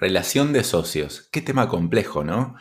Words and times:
Relación 0.00 0.54
de 0.54 0.64
socios. 0.64 1.28
Qué 1.30 1.42
tema 1.42 1.68
complejo, 1.68 2.24
¿no? 2.24 2.54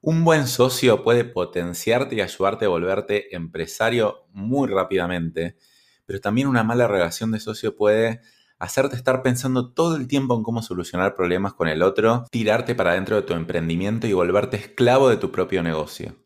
Un 0.00 0.24
buen 0.24 0.46
socio 0.46 1.04
puede 1.04 1.24
potenciarte 1.24 2.16
y 2.16 2.22
ayudarte 2.22 2.64
a 2.64 2.68
volverte 2.68 3.36
empresario 3.36 4.24
muy 4.32 4.66
rápidamente, 4.66 5.58
pero 6.06 6.22
también 6.22 6.48
una 6.48 6.64
mala 6.64 6.88
relación 6.88 7.32
de 7.32 7.40
socio 7.40 7.76
puede 7.76 8.22
hacerte 8.58 8.96
estar 8.96 9.22
pensando 9.22 9.74
todo 9.74 9.94
el 9.96 10.08
tiempo 10.08 10.34
en 10.36 10.42
cómo 10.42 10.62
solucionar 10.62 11.14
problemas 11.14 11.52
con 11.52 11.68
el 11.68 11.82
otro, 11.82 12.24
tirarte 12.30 12.74
para 12.74 12.94
dentro 12.94 13.16
de 13.16 13.22
tu 13.24 13.34
emprendimiento 13.34 14.06
y 14.06 14.14
volverte 14.14 14.56
esclavo 14.56 15.10
de 15.10 15.18
tu 15.18 15.30
propio 15.30 15.62
negocio. 15.62 16.16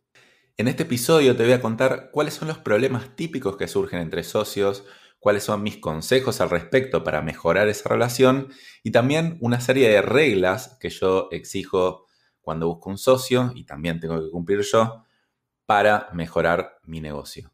En 0.57 0.69
este 0.69 0.85
episodio 0.85 1.37
te 1.37 1.43
voy 1.43 1.53
a 1.53 1.61
contar 1.61 2.11
cuáles 2.13 2.35
son 2.35 2.47
los 2.47 2.59
problemas 2.59 3.17
típicos 3.17 3.57
que 3.57 3.67
surgen 3.67 3.99
entre 4.03 4.23
socios, 4.23 4.85
cuáles 5.21 5.45
son 5.45 5.63
mis 5.63 5.77
consejos 5.77 6.41
al 6.41 6.51
respecto 6.51 7.05
para 7.05 7.23
mejorar 7.23 7.69
esa 7.69 7.89
relación 7.89 8.49
y 8.83 8.91
también 8.91 9.39
una 9.41 9.61
serie 9.61 9.89
de 9.89 10.03
reglas 10.03 10.77
que 10.81 10.91
yo 10.91 11.29
exijo 11.31 12.07
cuando 12.41 12.67
busco 12.67 12.91
un 12.91 12.99
socio 12.99 13.53
y 13.55 13.65
también 13.65 14.01
tengo 14.01 14.21
que 14.21 14.31
cumplir 14.31 14.63
yo 14.63 15.05
para 15.67 16.09
mejorar 16.13 16.79
mi 16.83 17.01
negocio. 17.01 17.53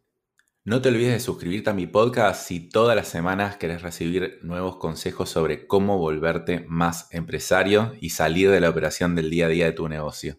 No 0.65 0.81
te 0.81 0.89
olvides 0.89 1.13
de 1.13 1.21
suscribirte 1.21 1.71
a 1.71 1.75
mi 1.75 1.87
podcast 1.87 2.47
si 2.47 2.69
todas 2.69 2.97
las 2.97 3.09
semanas 3.09 3.57
querés 3.57 3.83
recibir 3.83 4.41
nuevos 4.43 4.79
consejos 4.79 5.29
sobre 5.29 5.67
cómo 5.67 5.99
volverte 5.99 6.65
más 6.67 7.09
empresario 7.13 7.93
y 8.01 8.11
salir 8.11 8.51
de 8.51 8.61
la 8.61 8.71
operación 8.71 9.15
del 9.15 9.31
día 9.31 9.47
a 9.47 9.49
día 9.51 9.67
de 9.67 9.73
tu 9.73 9.89
negocio. 9.89 10.39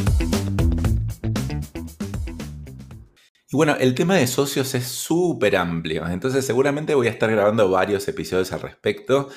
Y 3.51 3.57
bueno, 3.57 3.75
el 3.81 3.95
tema 3.95 4.15
de 4.15 4.27
socios 4.27 4.73
es 4.75 4.87
súper 4.87 5.57
amplio, 5.57 6.07
entonces 6.07 6.45
seguramente 6.45 6.95
voy 6.95 7.07
a 7.07 7.09
estar 7.09 7.29
grabando 7.29 7.69
varios 7.69 8.07
episodios 8.07 8.53
al 8.53 8.61
respecto. 8.61 9.27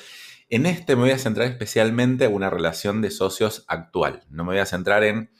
En 0.47 0.65
este 0.65 0.95
me 0.95 1.01
voy 1.01 1.11
a 1.11 1.17
centrar 1.17 1.49
especialmente 1.49 2.23
en 2.23 2.33
una 2.33 2.49
relación 2.49 3.01
de 3.01 3.11
socios 3.11 3.65
actual. 3.67 4.23
No 4.29 4.45
me 4.45 4.51
voy 4.51 4.59
a 4.59 4.65
centrar 4.65 5.03
en 5.03 5.31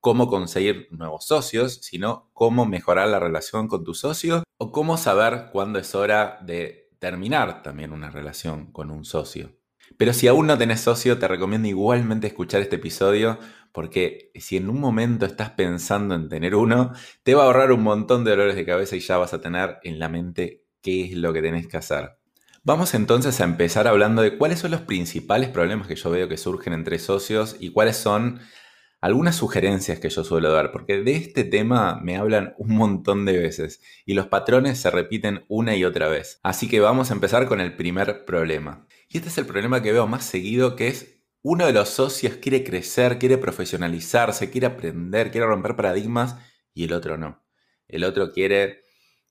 cómo 0.00 0.28
conseguir 0.28 0.88
nuevos 0.92 1.26
socios, 1.26 1.80
sino 1.82 2.30
cómo 2.32 2.64
mejorar 2.64 3.08
la 3.08 3.18
relación 3.18 3.68
con 3.68 3.84
tu 3.84 3.92
socio 3.92 4.44
o 4.56 4.72
cómo 4.72 4.96
saber 4.96 5.50
cuándo 5.52 5.78
es 5.78 5.94
hora 5.94 6.38
de 6.40 6.88
terminar 7.00 7.62
también 7.62 7.92
una 7.92 8.08
relación 8.08 8.72
con 8.72 8.90
un 8.90 9.04
socio. 9.04 9.52
Pero 9.98 10.14
si 10.14 10.26
aún 10.26 10.46
no 10.46 10.56
tenés 10.56 10.80
socio, 10.80 11.18
te 11.18 11.28
recomiendo 11.28 11.68
igualmente 11.68 12.28
escuchar 12.28 12.62
este 12.62 12.76
episodio 12.76 13.38
porque 13.72 14.30
si 14.34 14.56
en 14.56 14.68
un 14.68 14.78
momento 14.78 15.26
estás 15.26 15.50
pensando 15.50 16.14
en 16.14 16.28
tener 16.28 16.54
uno, 16.54 16.92
te 17.22 17.34
va 17.34 17.42
a 17.42 17.46
ahorrar 17.46 17.72
un 17.72 17.82
montón 17.82 18.24
de 18.24 18.32
dolores 18.32 18.54
de 18.54 18.66
cabeza 18.66 18.96
y 18.96 19.00
ya 19.00 19.16
vas 19.16 19.34
a 19.34 19.40
tener 19.40 19.78
en 19.82 19.98
la 19.98 20.08
mente 20.08 20.64
qué 20.82 21.04
es 21.06 21.12
lo 21.16 21.32
que 21.32 21.42
tenés 21.42 21.66
que 21.66 21.78
hacer. 21.78 22.18
Vamos 22.64 22.94
entonces 22.94 23.40
a 23.40 23.44
empezar 23.44 23.88
hablando 23.88 24.22
de 24.22 24.38
cuáles 24.38 24.60
son 24.60 24.70
los 24.70 24.82
principales 24.82 25.48
problemas 25.48 25.88
que 25.88 25.96
yo 25.96 26.10
veo 26.10 26.28
que 26.28 26.36
surgen 26.36 26.74
entre 26.74 26.98
socios 27.00 27.56
y 27.58 27.72
cuáles 27.72 27.96
son 27.96 28.40
algunas 29.00 29.34
sugerencias 29.34 29.98
que 29.98 30.10
yo 30.10 30.22
suelo 30.22 30.52
dar, 30.52 30.70
porque 30.70 31.02
de 31.02 31.16
este 31.16 31.42
tema 31.42 31.98
me 32.00 32.16
hablan 32.16 32.54
un 32.58 32.76
montón 32.76 33.24
de 33.24 33.36
veces 33.36 33.80
y 34.06 34.14
los 34.14 34.28
patrones 34.28 34.78
se 34.78 34.92
repiten 34.92 35.44
una 35.48 35.74
y 35.74 35.84
otra 35.84 36.06
vez. 36.06 36.38
Así 36.44 36.68
que 36.68 36.78
vamos 36.78 37.10
a 37.10 37.14
empezar 37.14 37.48
con 37.48 37.60
el 37.60 37.74
primer 37.74 38.24
problema. 38.24 38.86
Y 39.08 39.16
este 39.16 39.28
es 39.28 39.38
el 39.38 39.46
problema 39.46 39.82
que 39.82 39.90
veo 39.90 40.06
más 40.06 40.24
seguido, 40.24 40.76
que 40.76 40.86
es 40.86 41.21
uno 41.42 41.66
de 41.66 41.72
los 41.72 41.88
socios 41.88 42.36
quiere 42.36 42.62
crecer, 42.62 43.18
quiere 43.18 43.36
profesionalizarse, 43.36 44.50
quiere 44.50 44.68
aprender, 44.68 45.30
quiere 45.30 45.46
romper 45.46 45.74
paradigmas 45.74 46.36
y 46.72 46.84
el 46.84 46.92
otro 46.92 47.18
no. 47.18 47.42
El 47.88 48.04
otro 48.04 48.32
quiere 48.32 48.82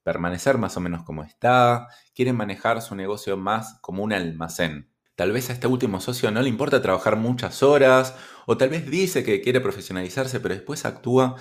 permanecer 0.03 0.57
más 0.57 0.75
o 0.77 0.81
menos 0.81 1.03
como 1.03 1.23
está, 1.23 1.87
quiere 2.13 2.33
manejar 2.33 2.81
su 2.81 2.95
negocio 2.95 3.37
más 3.37 3.79
como 3.81 4.03
un 4.03 4.13
almacén. 4.13 4.91
Tal 5.15 5.31
vez 5.31 5.49
a 5.49 5.53
este 5.53 5.67
último 5.67 6.01
socio 6.01 6.31
no 6.31 6.41
le 6.41 6.49
importa 6.49 6.81
trabajar 6.81 7.15
muchas 7.15 7.63
horas, 7.63 8.15
o 8.45 8.57
tal 8.57 8.69
vez 8.69 8.89
dice 8.89 9.23
que 9.23 9.41
quiere 9.41 9.61
profesionalizarse, 9.61 10.39
pero 10.39 10.55
después 10.55 10.85
actúa 10.85 11.35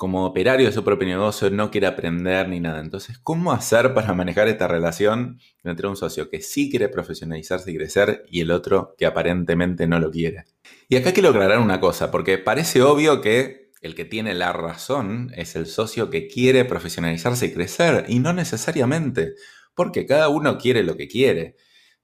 como 0.00 0.24
operario 0.24 0.64
de 0.66 0.72
su 0.72 0.82
propio 0.82 1.06
negocio, 1.06 1.50
no 1.50 1.70
quiere 1.70 1.86
aprender 1.86 2.48
ni 2.48 2.58
nada. 2.58 2.80
Entonces, 2.80 3.18
¿cómo 3.18 3.52
hacer 3.52 3.92
para 3.92 4.14
manejar 4.14 4.48
esta 4.48 4.66
relación 4.66 5.38
entre 5.62 5.88
un 5.88 5.94
socio 5.94 6.30
que 6.30 6.40
sí 6.40 6.70
quiere 6.70 6.88
profesionalizarse 6.88 7.70
y 7.70 7.76
crecer 7.76 8.24
y 8.26 8.40
el 8.40 8.50
otro 8.50 8.94
que 8.96 9.04
aparentemente 9.04 9.86
no 9.86 10.00
lo 10.00 10.10
quiere? 10.10 10.46
Y 10.88 10.96
acá 10.96 11.12
quiero 11.12 11.28
aclarar 11.28 11.58
una 11.58 11.80
cosa, 11.80 12.10
porque 12.10 12.38
parece 12.38 12.80
obvio 12.80 13.20
que 13.20 13.72
el 13.82 13.94
que 13.94 14.06
tiene 14.06 14.32
la 14.32 14.54
razón 14.54 15.32
es 15.36 15.54
el 15.54 15.66
socio 15.66 16.08
que 16.08 16.28
quiere 16.28 16.64
profesionalizarse 16.64 17.44
y 17.44 17.52
crecer, 17.52 18.06
y 18.08 18.20
no 18.20 18.32
necesariamente, 18.32 19.34
porque 19.74 20.06
cada 20.06 20.30
uno 20.30 20.56
quiere 20.56 20.82
lo 20.82 20.96
que 20.96 21.08
quiere. 21.08 21.56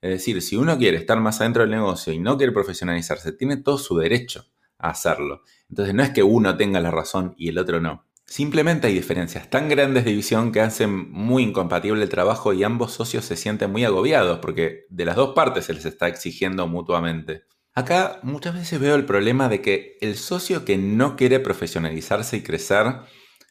Es 0.03 0.11
decir, 0.11 0.43
si 0.43 0.57
uno 0.57 0.77
quiere 0.77 0.99
estar 0.99 1.19
más 1.21 1.41
adentro 1.41 1.63
del 1.63 1.71
negocio 1.71 2.13
y 2.13 2.19
no 2.19 2.37
quiere 2.37 2.53
profesionalizarse, 2.53 3.33
tiene 3.33 3.57
todo 3.57 3.78
su 3.78 3.97
derecho 3.97 4.45
hacerlo. 4.79 5.43
Entonces 5.69 5.95
no 5.95 6.03
es 6.03 6.11
que 6.11 6.23
uno 6.23 6.57
tenga 6.57 6.81
la 6.81 6.91
razón 6.91 7.35
y 7.37 7.49
el 7.49 7.59
otro 7.59 7.81
no. 7.81 8.07
Simplemente 8.25 8.89
hay 8.89 8.95
diferencias 8.95 9.49
tan 9.51 9.69
grandes 9.69 10.05
de 10.05 10.13
visión 10.13 10.51
que 10.51 10.61
hacen 10.61 11.11
muy 11.13 11.45
incompatible 11.45 12.03
el 12.03 12.09
trabajo 12.09 12.53
y 12.53 12.65
ambos 12.65 12.93
socios 12.93 13.25
se 13.25 13.37
sienten 13.37 13.71
muy 13.71 13.85
agobiados 13.85 14.41
porque 14.41 14.87
de 14.91 15.05
las 15.05 15.15
dos 15.15 15.33
partes 15.35 15.67
se 15.67 15.75
les 15.75 15.85
está 15.85 16.09
exigiendo 16.09 16.67
mutuamente. 16.67 17.45
Acá 17.73 18.19
muchas 18.23 18.55
veces 18.55 18.81
veo 18.81 18.97
el 18.97 19.05
problema 19.05 19.49
de 19.49 19.61
que 19.63 19.97
el 20.01 20.17
socio 20.17 20.65
que 20.65 20.77
no 20.77 21.15
quiere 21.15 21.39
profesionalizarse 21.39 22.39
y 22.39 22.43
crecer 22.43 22.87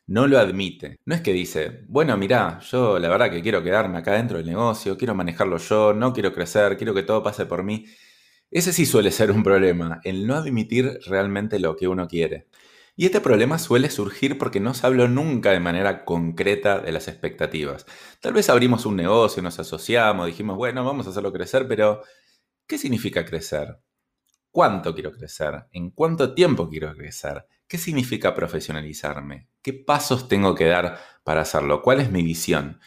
no 0.07 0.27
lo 0.27 0.39
admite. 0.39 0.97
No 1.05 1.15
es 1.15 1.21
que 1.21 1.31
dice, 1.31 1.83
bueno, 1.87 2.17
mira, 2.17 2.59
yo 2.59 2.99
la 2.99 3.07
verdad 3.07 3.31
que 3.31 3.41
quiero 3.41 3.63
quedarme 3.63 3.97
acá 3.99 4.13
dentro 4.13 4.37
del 4.37 4.47
negocio, 4.47 4.97
quiero 4.97 5.15
manejarlo 5.15 5.57
yo, 5.57 5.93
no 5.93 6.11
quiero 6.11 6.33
crecer, 6.33 6.75
quiero 6.75 6.93
que 6.93 7.03
todo 7.03 7.23
pase 7.23 7.45
por 7.45 7.63
mí. 7.63 7.85
Ese 8.51 8.73
sí 8.73 8.85
suele 8.85 9.11
ser 9.11 9.31
un 9.31 9.43
problema, 9.43 9.99
el 10.03 10.27
no 10.27 10.35
admitir 10.35 10.99
realmente 11.07 11.59
lo 11.59 11.75
que 11.75 11.87
uno 11.87 12.07
quiere. 12.07 12.47
Y 12.95 13.05
este 13.05 13.19
problema 13.19 13.59
suele 13.59 13.89
surgir 13.89 14.37
porque 14.37 14.61
no 14.61 14.73
se 14.73 14.87
habló 14.87 15.09
nunca 15.09 15.51
de 15.51 15.59
manera 15.59 16.05
concreta 16.05 16.79
de 16.79 16.93
las 16.93 17.09
expectativas. 17.09 17.85
Tal 18.21 18.33
vez 18.33 18.49
abrimos 18.49 18.85
un 18.85 18.95
negocio, 18.95 19.43
nos 19.43 19.59
asociamos, 19.59 20.27
dijimos, 20.27 20.55
bueno, 20.55 20.85
vamos 20.85 21.05
a 21.05 21.09
hacerlo 21.09 21.33
crecer, 21.33 21.67
pero 21.67 22.03
¿qué 22.67 22.77
significa 22.77 23.25
crecer? 23.25 23.79
¿Cuánto 24.51 24.93
quiero 24.93 25.11
crecer? 25.11 25.65
¿En 25.73 25.91
cuánto 25.91 26.33
tiempo 26.33 26.69
quiero 26.69 26.95
crecer? 26.95 27.45
¿Qué 27.67 27.77
significa 27.77 28.33
profesionalizarme? 28.33 29.49
¿Qué 29.61 29.73
pasos 29.73 30.29
tengo 30.29 30.55
que 30.55 30.65
dar 30.65 30.99
para 31.25 31.41
hacerlo? 31.41 31.81
¿Cuál 31.81 31.99
es 31.99 32.11
mi 32.11 32.23
visión? 32.23 32.79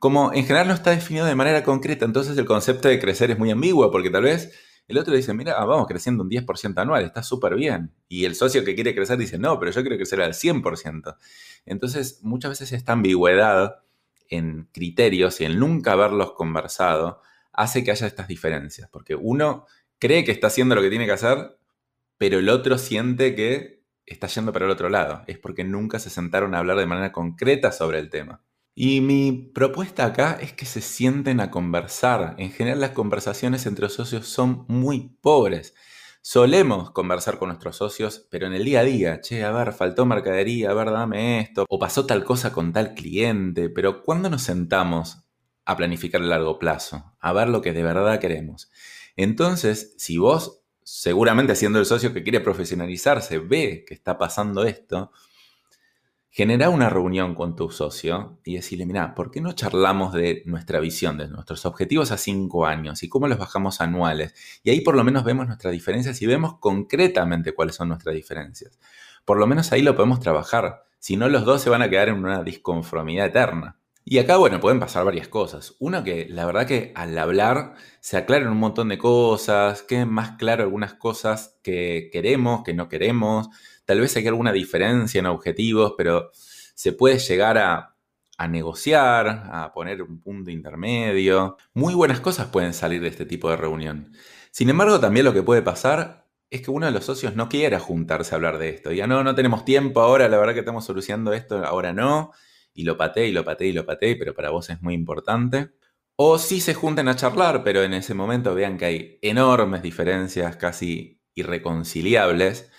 Como 0.00 0.32
en 0.32 0.44
general 0.44 0.68
no 0.68 0.74
está 0.74 0.90
definido 0.90 1.26
de 1.26 1.36
manera 1.36 1.62
concreta, 1.62 2.04
entonces 2.04 2.36
el 2.36 2.46
concepto 2.46 2.88
de 2.88 2.98
crecer 2.98 3.30
es 3.30 3.38
muy 3.38 3.52
ambiguo 3.52 3.90
porque 3.92 4.10
tal 4.10 4.24
vez 4.24 4.52
el 4.86 4.98
otro 4.98 5.14
dice, 5.14 5.32
mira, 5.32 5.64
vamos 5.64 5.86
creciendo 5.86 6.22
un 6.22 6.30
10% 6.30 6.78
anual, 6.78 7.04
está 7.04 7.22
súper 7.22 7.54
bien. 7.54 7.92
Y 8.08 8.24
el 8.24 8.34
socio 8.34 8.64
que 8.64 8.74
quiere 8.74 8.94
crecer 8.94 9.16
dice, 9.18 9.38
no, 9.38 9.58
pero 9.58 9.72
yo 9.72 9.80
quiero 9.80 9.96
crecer 9.96 10.20
al 10.20 10.34
100%. 10.34 11.16
Entonces, 11.64 12.20
muchas 12.22 12.50
veces 12.50 12.72
esta 12.72 12.92
ambigüedad 12.92 13.82
en 14.28 14.68
criterios 14.72 15.40
y 15.40 15.44
en 15.44 15.58
nunca 15.58 15.92
haberlos 15.92 16.32
conversado 16.32 17.20
hace 17.52 17.84
que 17.84 17.90
haya 17.92 18.06
estas 18.06 18.28
diferencias. 18.28 18.88
Porque 18.90 19.14
uno 19.14 19.66
cree 19.98 20.24
que 20.24 20.32
está 20.32 20.48
haciendo 20.48 20.74
lo 20.74 20.82
que 20.82 20.90
tiene 20.90 21.06
que 21.06 21.12
hacer, 21.12 21.56
pero 22.18 22.38
el 22.38 22.48
otro 22.48 22.76
siente 22.78 23.34
que 23.34 23.82
está 24.06 24.26
yendo 24.26 24.52
para 24.52 24.66
el 24.66 24.70
otro 24.70 24.90
lado. 24.90 25.22
Es 25.26 25.38
porque 25.38 25.64
nunca 25.64 25.98
se 25.98 26.10
sentaron 26.10 26.54
a 26.54 26.58
hablar 26.58 26.76
de 26.76 26.86
manera 26.86 27.12
concreta 27.12 27.72
sobre 27.72 27.98
el 27.98 28.10
tema. 28.10 28.42
Y 28.76 29.00
mi 29.00 29.30
propuesta 29.54 30.04
acá 30.04 30.36
es 30.40 30.52
que 30.52 30.66
se 30.66 30.80
sienten 30.80 31.40
a 31.40 31.50
conversar. 31.50 32.34
En 32.38 32.50
general 32.50 32.80
las 32.80 32.90
conversaciones 32.90 33.66
entre 33.66 33.88
socios 33.88 34.26
son 34.26 34.64
muy 34.66 35.16
pobres. 35.20 35.74
Solemos 36.22 36.90
conversar 36.90 37.38
con 37.38 37.48
nuestros 37.48 37.76
socios, 37.76 38.26
pero 38.30 38.46
en 38.46 38.54
el 38.54 38.64
día 38.64 38.80
a 38.80 38.84
día, 38.84 39.20
che, 39.20 39.44
a 39.44 39.52
ver, 39.52 39.72
faltó 39.72 40.06
mercadería, 40.06 40.70
a 40.70 40.74
ver, 40.74 40.90
dame 40.90 41.40
esto, 41.40 41.66
o 41.68 41.78
pasó 41.78 42.06
tal 42.06 42.24
cosa 42.24 42.50
con 42.52 42.72
tal 42.72 42.94
cliente, 42.94 43.68
pero 43.68 44.02
¿cuándo 44.02 44.30
nos 44.30 44.42
sentamos 44.42 45.18
a 45.66 45.76
planificar 45.76 46.22
a 46.22 46.24
largo 46.24 46.58
plazo? 46.58 47.14
A 47.20 47.32
ver 47.32 47.50
lo 47.50 47.60
que 47.60 47.72
de 47.72 47.82
verdad 47.82 48.18
queremos. 48.18 48.70
Entonces, 49.16 49.94
si 49.98 50.18
vos, 50.18 50.62
seguramente 50.82 51.54
siendo 51.56 51.78
el 51.78 51.86
socio 51.86 52.12
que 52.12 52.22
quiere 52.22 52.40
profesionalizarse, 52.40 53.38
ve 53.38 53.84
que 53.86 53.94
está 53.94 54.18
pasando 54.18 54.64
esto, 54.64 55.12
Generar 56.36 56.70
una 56.70 56.90
reunión 56.90 57.36
con 57.36 57.54
tu 57.54 57.70
socio 57.70 58.40
y 58.42 58.56
decirle, 58.56 58.86
mira, 58.86 59.14
¿por 59.14 59.30
qué 59.30 59.40
no 59.40 59.52
charlamos 59.52 60.12
de 60.12 60.42
nuestra 60.46 60.80
visión, 60.80 61.16
de 61.16 61.28
nuestros 61.28 61.64
objetivos 61.64 62.10
a 62.10 62.18
cinco 62.18 62.66
años 62.66 63.04
y 63.04 63.08
cómo 63.08 63.28
los 63.28 63.38
bajamos 63.38 63.80
anuales? 63.80 64.34
Y 64.64 64.70
ahí 64.70 64.80
por 64.80 64.96
lo 64.96 65.04
menos 65.04 65.22
vemos 65.22 65.46
nuestras 65.46 65.70
diferencias 65.70 66.20
y 66.22 66.26
vemos 66.26 66.58
concretamente 66.58 67.52
cuáles 67.52 67.76
son 67.76 67.86
nuestras 67.86 68.16
diferencias. 68.16 68.80
Por 69.24 69.38
lo 69.38 69.46
menos 69.46 69.70
ahí 69.70 69.82
lo 69.82 69.94
podemos 69.94 70.18
trabajar. 70.18 70.86
Si 70.98 71.16
no, 71.16 71.28
los 71.28 71.44
dos 71.44 71.62
se 71.62 71.70
van 71.70 71.82
a 71.82 71.88
quedar 71.88 72.08
en 72.08 72.16
una 72.16 72.42
disconformidad 72.42 73.26
eterna. 73.26 73.78
Y 74.04 74.18
acá, 74.18 74.36
bueno, 74.36 74.58
pueden 74.58 74.80
pasar 74.80 75.04
varias 75.04 75.28
cosas. 75.28 75.76
Una 75.78 76.02
que 76.02 76.26
la 76.28 76.46
verdad 76.46 76.66
que 76.66 76.90
al 76.96 77.16
hablar 77.16 77.74
se 78.00 78.16
aclaran 78.16 78.48
un 78.48 78.58
montón 78.58 78.88
de 78.88 78.98
cosas, 78.98 79.82
queden 79.82 80.10
más 80.10 80.32
claro 80.32 80.64
algunas 80.64 80.94
cosas 80.94 81.60
que 81.62 82.10
queremos, 82.12 82.64
que 82.64 82.74
no 82.74 82.88
queremos 82.88 83.50
Tal 83.84 84.00
vez 84.00 84.16
hay 84.16 84.26
alguna 84.26 84.52
diferencia 84.52 85.18
en 85.18 85.26
objetivos, 85.26 85.94
pero 85.96 86.30
se 86.74 86.92
puede 86.92 87.18
llegar 87.18 87.58
a, 87.58 87.96
negociar, 88.48 89.48
a 89.52 89.72
poner 89.72 90.02
un 90.02 90.20
punto 90.20 90.50
intermedio. 90.50 91.56
Muy 91.72 91.94
buenas 91.94 92.20
cosas 92.20 92.48
pueden 92.48 92.74
salir 92.74 93.00
de 93.00 93.08
este 93.08 93.26
tipo 93.26 93.48
de 93.50 93.56
reunión. 93.56 94.12
Sin 94.50 94.68
embargo, 94.70 95.00
también 95.00 95.24
lo 95.24 95.32
que 95.32 95.42
puede 95.42 95.62
pasar 95.62 96.26
es 96.50 96.62
que 96.62 96.70
uno 96.70 96.86
de 96.86 96.92
los 96.92 97.04
socios 97.04 97.34
no 97.36 97.48
quiera 97.48 97.80
juntarse 97.80 98.34
a 98.34 98.36
hablar 98.36 98.58
de 98.58 98.70
esto. 98.70 98.90
Diga, 98.90 99.06
no, 99.06 99.24
no 99.24 99.34
tenemos 99.34 99.64
tiempo 99.64 100.00
ahora, 100.00 100.28
la 100.28 100.38
verdad 100.38 100.54
que 100.54 100.60
estamos 100.60 100.84
solucionando 100.84 101.32
esto, 101.32 101.64
ahora 101.64 101.92
no. 101.92 102.32
Y 102.72 102.84
lo 102.84 102.96
pateé, 102.96 103.28
y 103.28 103.32
lo 103.32 103.44
pateé, 103.44 103.68
y 103.68 103.72
lo 103.72 103.86
pateé, 103.86 104.16
pero 104.16 104.34
para 104.34 104.50
vos 104.50 104.70
es 104.70 104.80
muy 104.82 104.94
importante. 104.94 105.70
O 106.16 106.38
sí 106.38 106.60
se 106.60 106.74
junten 106.74 107.08
a 107.08 107.16
charlar, 107.16 107.64
pero 107.64 107.82
en 107.82 107.92
ese 107.94 108.14
momento 108.14 108.54
vean 108.54 108.78
que 108.78 108.84
hay 108.84 109.18
enormes 109.22 109.82
diferencias, 109.82 110.56
casi 110.56 111.20
irreconciliables, 111.34 112.70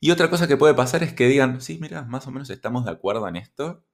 y 0.00 0.10
otra 0.10 0.30
cosa 0.30 0.48
que 0.48 0.56
puede 0.56 0.74
pasar 0.74 1.02
es 1.02 1.12
que 1.12 1.26
digan, 1.26 1.60
sí, 1.60 1.78
mira, 1.80 2.02
más 2.02 2.26
o 2.26 2.30
menos 2.30 2.50
estamos 2.50 2.84
de 2.84 2.90
acuerdo 2.90 3.26
en 3.28 3.36
esto, 3.36 3.84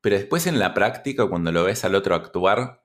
pero 0.00 0.16
después 0.16 0.46
en 0.46 0.58
la 0.58 0.74
práctica, 0.74 1.26
cuando 1.28 1.52
lo 1.52 1.64
ves 1.64 1.84
al 1.84 1.94
otro 1.94 2.14
actuar, 2.14 2.84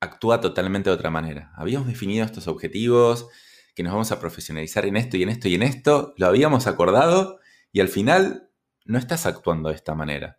actúa 0.00 0.40
totalmente 0.40 0.90
de 0.90 0.94
otra 0.94 1.10
manera. 1.10 1.52
Habíamos 1.56 1.88
definido 1.88 2.24
estos 2.24 2.46
objetivos, 2.46 3.28
que 3.74 3.82
nos 3.82 3.92
vamos 3.92 4.12
a 4.12 4.20
profesionalizar 4.20 4.86
en 4.86 4.96
esto 4.96 5.16
y 5.16 5.22
en 5.22 5.28
esto 5.28 5.48
y 5.48 5.54
en 5.54 5.62
esto, 5.62 6.14
lo 6.16 6.26
habíamos 6.26 6.66
acordado 6.66 7.40
y 7.72 7.80
al 7.80 7.88
final 7.88 8.50
no 8.84 8.98
estás 8.98 9.26
actuando 9.26 9.70
de 9.70 9.74
esta 9.74 9.94
manera. 9.94 10.38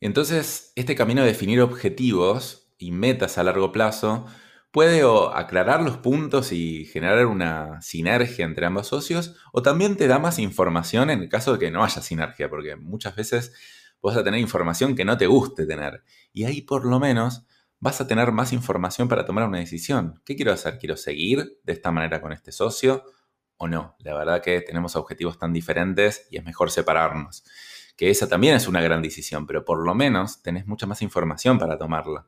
Entonces, 0.00 0.72
este 0.74 0.94
camino 0.94 1.22
de 1.22 1.28
definir 1.28 1.62
objetivos 1.62 2.68
y 2.76 2.90
metas 2.90 3.38
a 3.38 3.44
largo 3.44 3.72
plazo 3.72 4.26
puede 4.74 5.04
aclarar 5.32 5.82
los 5.82 5.98
puntos 5.98 6.50
y 6.50 6.84
generar 6.86 7.26
una 7.26 7.80
sinergia 7.80 8.44
entre 8.44 8.66
ambos 8.66 8.88
socios, 8.88 9.36
o 9.52 9.62
también 9.62 9.96
te 9.96 10.08
da 10.08 10.18
más 10.18 10.40
información 10.40 11.10
en 11.10 11.22
el 11.22 11.28
caso 11.28 11.52
de 11.52 11.60
que 11.60 11.70
no 11.70 11.84
haya 11.84 12.02
sinergia, 12.02 12.50
porque 12.50 12.74
muchas 12.74 13.14
veces 13.14 13.54
vas 14.02 14.16
a 14.16 14.24
tener 14.24 14.40
información 14.40 14.96
que 14.96 15.04
no 15.04 15.16
te 15.16 15.28
guste 15.28 15.64
tener. 15.64 16.02
Y 16.32 16.42
ahí 16.42 16.60
por 16.60 16.86
lo 16.86 16.98
menos 16.98 17.46
vas 17.78 18.00
a 18.00 18.08
tener 18.08 18.32
más 18.32 18.52
información 18.52 19.06
para 19.06 19.24
tomar 19.24 19.46
una 19.46 19.60
decisión. 19.60 20.20
¿Qué 20.24 20.34
quiero 20.34 20.52
hacer? 20.52 20.76
¿Quiero 20.80 20.96
seguir 20.96 21.60
de 21.62 21.72
esta 21.72 21.92
manera 21.92 22.20
con 22.20 22.32
este 22.32 22.50
socio 22.50 23.04
o 23.56 23.68
no? 23.68 23.94
La 24.00 24.12
verdad 24.12 24.42
que 24.42 24.60
tenemos 24.60 24.96
objetivos 24.96 25.38
tan 25.38 25.52
diferentes 25.52 26.26
y 26.32 26.38
es 26.38 26.44
mejor 26.44 26.72
separarnos. 26.72 27.44
Que 27.96 28.10
esa 28.10 28.28
también 28.28 28.56
es 28.56 28.66
una 28.66 28.82
gran 28.82 29.02
decisión, 29.02 29.46
pero 29.46 29.64
por 29.64 29.86
lo 29.86 29.94
menos 29.94 30.42
tenés 30.42 30.66
mucha 30.66 30.88
más 30.88 31.00
información 31.00 31.60
para 31.60 31.78
tomarla. 31.78 32.26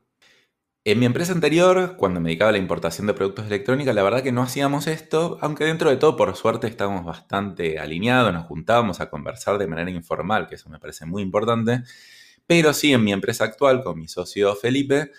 En 0.89 0.99
mi 0.99 1.05
empresa 1.05 1.33
anterior, 1.33 1.97
cuando 1.97 2.21
me 2.21 2.29
dedicaba 2.29 2.47
a 2.47 2.51
la 2.53 2.59
importación 2.59 3.07
de 3.07 3.13
productos 3.13 3.47
electrónicos, 3.47 3.93
la 3.93 4.03
verdad 4.03 4.23
que 4.23 4.31
no 4.31 4.41
hacíamos 4.41 4.87
esto, 4.87 5.37
aunque 5.41 5.65
dentro 5.65 5.89
de 5.89 5.97
todo, 5.97 6.15
por 6.15 6.33
suerte, 6.37 6.67
estábamos 6.67 7.03
bastante 7.03 7.77
alineados, 7.77 8.31
nos 8.31 8.45
juntábamos 8.45 9.01
a 9.01 9.09
conversar 9.09 9.57
de 9.57 9.67
manera 9.67 9.91
informal, 9.91 10.47
que 10.47 10.55
eso 10.55 10.69
me 10.69 10.79
parece 10.79 11.05
muy 11.05 11.23
importante. 11.23 11.83
Pero 12.45 12.71
sí, 12.71 12.93
en 12.93 13.03
mi 13.03 13.11
empresa 13.11 13.43
actual, 13.43 13.83
con 13.83 13.99
mi 13.99 14.07
socio 14.07 14.55
Felipe, 14.55 15.11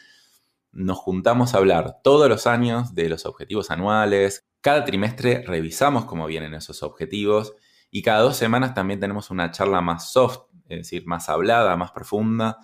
nos 0.73 0.97
juntamos 0.97 1.53
a 1.53 1.59
hablar 1.59 1.99
todos 2.03 2.31
los 2.31 2.47
años 2.47 2.95
de 2.95 3.11
los 3.11 3.27
objetivos 3.27 3.71
anuales. 3.71 4.49
Cada 4.63 4.87
trimestre 4.87 5.45
revisamos 5.47 6.07
cómo 6.07 6.27
vienen 6.27 6.55
esos 6.55 6.83
objetivos 6.83 7.53
y 7.91 8.01
cada 8.01 8.21
dos 8.21 8.39
semanas 8.39 8.73
también 8.73 9.01
tenemos 9.01 9.31
una 9.31 9.51
charla 9.51 9.83
más 9.83 10.13
soft, 10.13 10.45
es 10.71 10.79
decir, 10.79 11.07
más 11.07 11.29
hablada, 11.29 11.77
más 11.77 11.91
profunda 11.91 12.57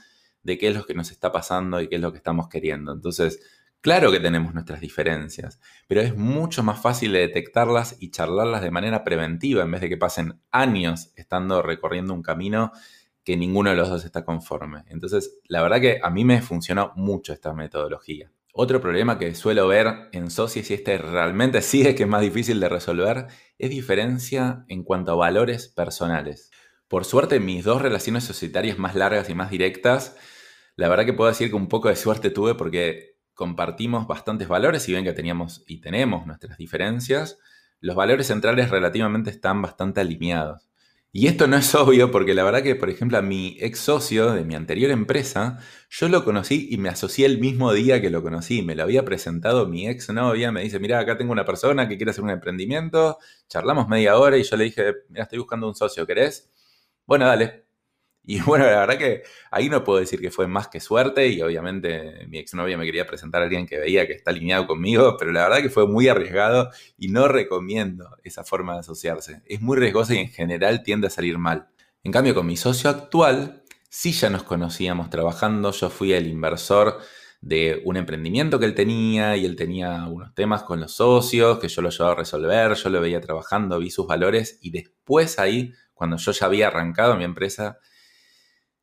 de 0.45 0.59
qué 0.59 0.69
es 0.69 0.77
lo 0.77 0.87
que 0.87 0.95
nos 0.95 1.11
está 1.11 1.33
pasando 1.33 1.81
y 1.81 1.89
qué 1.89 1.97
es 1.97 2.01
lo 2.01 2.13
que 2.13 2.19
estamos 2.19 2.49
queriendo. 2.49 2.93
Entonces, 2.93 3.41
claro 3.81 4.13
que 4.13 4.21
tenemos 4.21 4.55
nuestras 4.55 4.81
diferencias, 4.81 5.59
pero 5.89 6.01
es 6.01 6.17
mucho 6.17 6.63
más 6.63 6.81
fácil 6.81 7.13
de 7.13 7.21
detectarlas 7.21 7.97
y 7.99 8.11
charlarlas 8.11 8.63
de 8.63 8.71
manera 8.71 9.03
preventiva 9.03 9.65
en 9.65 9.71
vez 9.73 9.81
de 9.81 9.89
que 9.89 9.97
pasen 9.97 10.41
años 10.53 11.13
estando 11.17 11.63
recorriendo 11.63 12.15
un 12.15 12.23
camino 12.23 12.71
que 13.25 13.37
ninguno 13.37 13.71
de 13.71 13.77
los 13.77 13.89
dos 13.89 14.05
está 14.05 14.25
conforme. 14.25 14.85
Entonces, 14.89 15.41
la 15.49 15.63
verdad 15.63 15.81
que 15.81 15.99
a 16.03 16.11
mí 16.11 16.25
me 16.25 16.43
funcionó 16.43 16.93
mucho 16.95 17.33
esta 17.33 17.55
metodología. 17.55 18.31
Otro 18.57 18.81
problema 18.81 19.19
que 19.19 19.35
suelo 19.35 19.67
ver 19.67 20.11
en 20.13 20.31
socios, 20.31 20.71
y 20.71 20.75
este 20.75 20.97
realmente 20.99 21.61
sí 21.63 21.83
es 21.83 21.95
que 21.95 22.05
es 22.05 22.09
más 22.09 22.21
difícil 22.21 22.61
de 22.61 22.69
resolver, 22.69 23.27
es 23.59 23.71
diferencia 23.71 24.65
en 24.69 24.85
cuanto 24.85 25.13
a 25.13 25.17
valores 25.17 25.69
personales. 25.69 26.51
Por 26.89 27.05
suerte, 27.05 27.41
mis 27.41 27.65
dos 27.65 27.83
relaciones 27.83 28.25
societarias 28.25 28.79
más 28.79 28.95
largas 28.95 29.29
y 29.31 29.35
más 29.35 29.51
directas 29.51 30.17
la 30.77 30.89
verdad 30.89 31.05
que 31.05 31.13
puedo 31.13 31.31
decir 31.31 31.51
que 31.51 31.57
un 31.57 31.69
poco 31.69 31.89
de 31.89 31.97
suerte 31.97 32.31
tuve 32.31 32.55
porque 32.55 33.17
compartimos 33.35 34.07
bastantes 34.07 34.49
valores, 34.49 34.89
y 34.89 34.93
ven 34.93 35.05
que 35.05 35.13
teníamos 35.13 35.65
y 35.67 35.81
tenemos 35.81 36.27
nuestras 36.27 36.59
diferencias, 36.59 37.39
los 37.81 37.97
valores 37.97 38.27
centrales 38.27 38.71
relativamente 38.71 39.31
están 39.31 39.63
bastante 39.63 40.01
alineados. 40.01 40.69
Y 41.13 41.29
esto 41.29 41.47
no 41.47 41.57
es 41.57 41.73
obvio 41.77 42.11
porque 42.11 42.35
la 42.35 42.43
verdad 42.43 42.63
que, 42.65 42.75
por 42.75 42.91
ejemplo, 42.91 43.19
a 43.19 43.23
mi 43.23 43.57
ex 43.61 43.79
socio 43.79 44.33
de 44.33 44.45
mi 44.45 44.57
anterior 44.57 44.91
empresa, 44.91 45.59
yo 45.91 46.09
lo 46.09 46.25
conocí 46.25 46.69
y 46.71 46.77
me 46.79 46.89
asocié 46.89 47.27
el 47.27 47.39
mismo 47.39 47.73
día 47.73 48.01
que 48.01 48.11
lo 48.11 48.23
conocí. 48.23 48.63
Me 48.63 48.75
lo 48.75 48.83
había 48.83 49.05
presentado 49.05 49.69
mi 49.69 49.89
ex 49.89 50.11
novia, 50.13 50.51
me 50.51 50.63
dice, 50.63 50.81
mira, 50.81 50.99
acá 50.99 51.17
tengo 51.17 51.31
una 51.33 51.45
persona 51.45 51.89
que 51.89 51.97
quiere 51.97 52.11
hacer 52.11 52.25
un 52.25 52.31
emprendimiento, 52.31 53.19
charlamos 53.49 53.89
media 53.89 54.19
hora 54.19 54.37
y 54.39 54.43
yo 54.43 54.57
le 54.57 54.65
dije, 54.65 54.93
mira, 55.09 55.23
estoy 55.25 55.39
buscando 55.39 55.69
un 55.69 55.77
socio, 55.77 56.05
¿querés? 56.07 56.51
Bueno, 57.07 57.27
dale, 57.27 57.65
y 58.27 58.41
bueno, 58.43 58.65
la 58.67 58.81
verdad 58.81 58.99
que 58.99 59.23
ahí 59.51 59.69
no 59.69 59.85
puedo 59.85 60.01
decir 60.01 60.21
que 60.21 60.31
fue 60.31 60.47
más 60.47 60.69
que 60.69 60.81
suerte 60.81 61.29
y 61.29 61.43
obviamente 61.43 62.27
mi 62.29 62.39
exnovia 62.39 62.79
me 62.79 62.87
quería 62.87 63.07
presentar 63.07 63.43
a 63.43 63.45
alguien 63.45 63.67
que 63.67 63.79
veía 63.79 64.07
que 64.07 64.15
está 64.15 64.31
alineado 64.31 64.67
conmigo, 64.67 65.17
pero 65.19 65.33
la 65.33 65.43
verdad 65.45 65.63
que 65.63 65.71
fue 65.71 65.87
muy 65.87 66.09
arriesgado 66.09 66.71
y 66.97 67.09
no 67.09 67.29
recomiendo 67.29 68.17
esa 68.25 68.45
forma 68.45 68.75
de 68.75 68.81
asociarse. 68.81 69.43
Es 69.47 69.61
muy 69.61 69.77
riesgosa 69.77 70.15
y 70.15 70.19
en 70.19 70.31
general 70.31 70.83
tiende 70.83 71.09
a 71.09 71.11
salir 71.11 71.39
mal. 71.39 71.69
En 72.03 72.13
cambio, 72.13 72.35
con 72.35 72.47
mi 72.47 72.57
socio 72.57 72.91
actual, 72.91 73.63
sí 73.89 74.13
ya 74.13 74.31
nos 74.31 74.43
conocíamos 74.43 75.11
trabajando, 75.11 75.71
yo 75.73 75.91
fui 75.91 76.13
el 76.13 76.27
inversor 76.27 76.99
de 77.41 77.83
un 77.85 77.99
emprendimiento 77.99 78.59
que 78.59 78.65
él 78.65 78.75
tenía 78.75 79.37
y 79.37 79.45
él 79.45 79.55
tenía 79.55 80.07
unos 80.07 80.35
temas 80.35 80.63
con 80.63 80.81
los 80.81 80.93
socios 80.93 81.59
que 81.59 81.69
yo 81.69 81.83
lo 81.83 81.91
llevaba 81.91 82.13
a 82.13 82.17
resolver, 82.17 82.75
yo 82.75 82.89
lo 82.89 83.01
veía 83.03 83.21
trabajando, 83.21 83.79
vi 83.79 83.91
sus 83.91 84.07
valores 84.07 84.59
y 84.63 84.71
después 84.71 85.39
ahí, 85.39 85.73
cuando 85.95 86.17
yo 86.17 86.33
ya 86.33 86.47
había 86.47 86.69
arrancado 86.69 87.17
mi 87.17 87.25
empresa, 87.25 87.79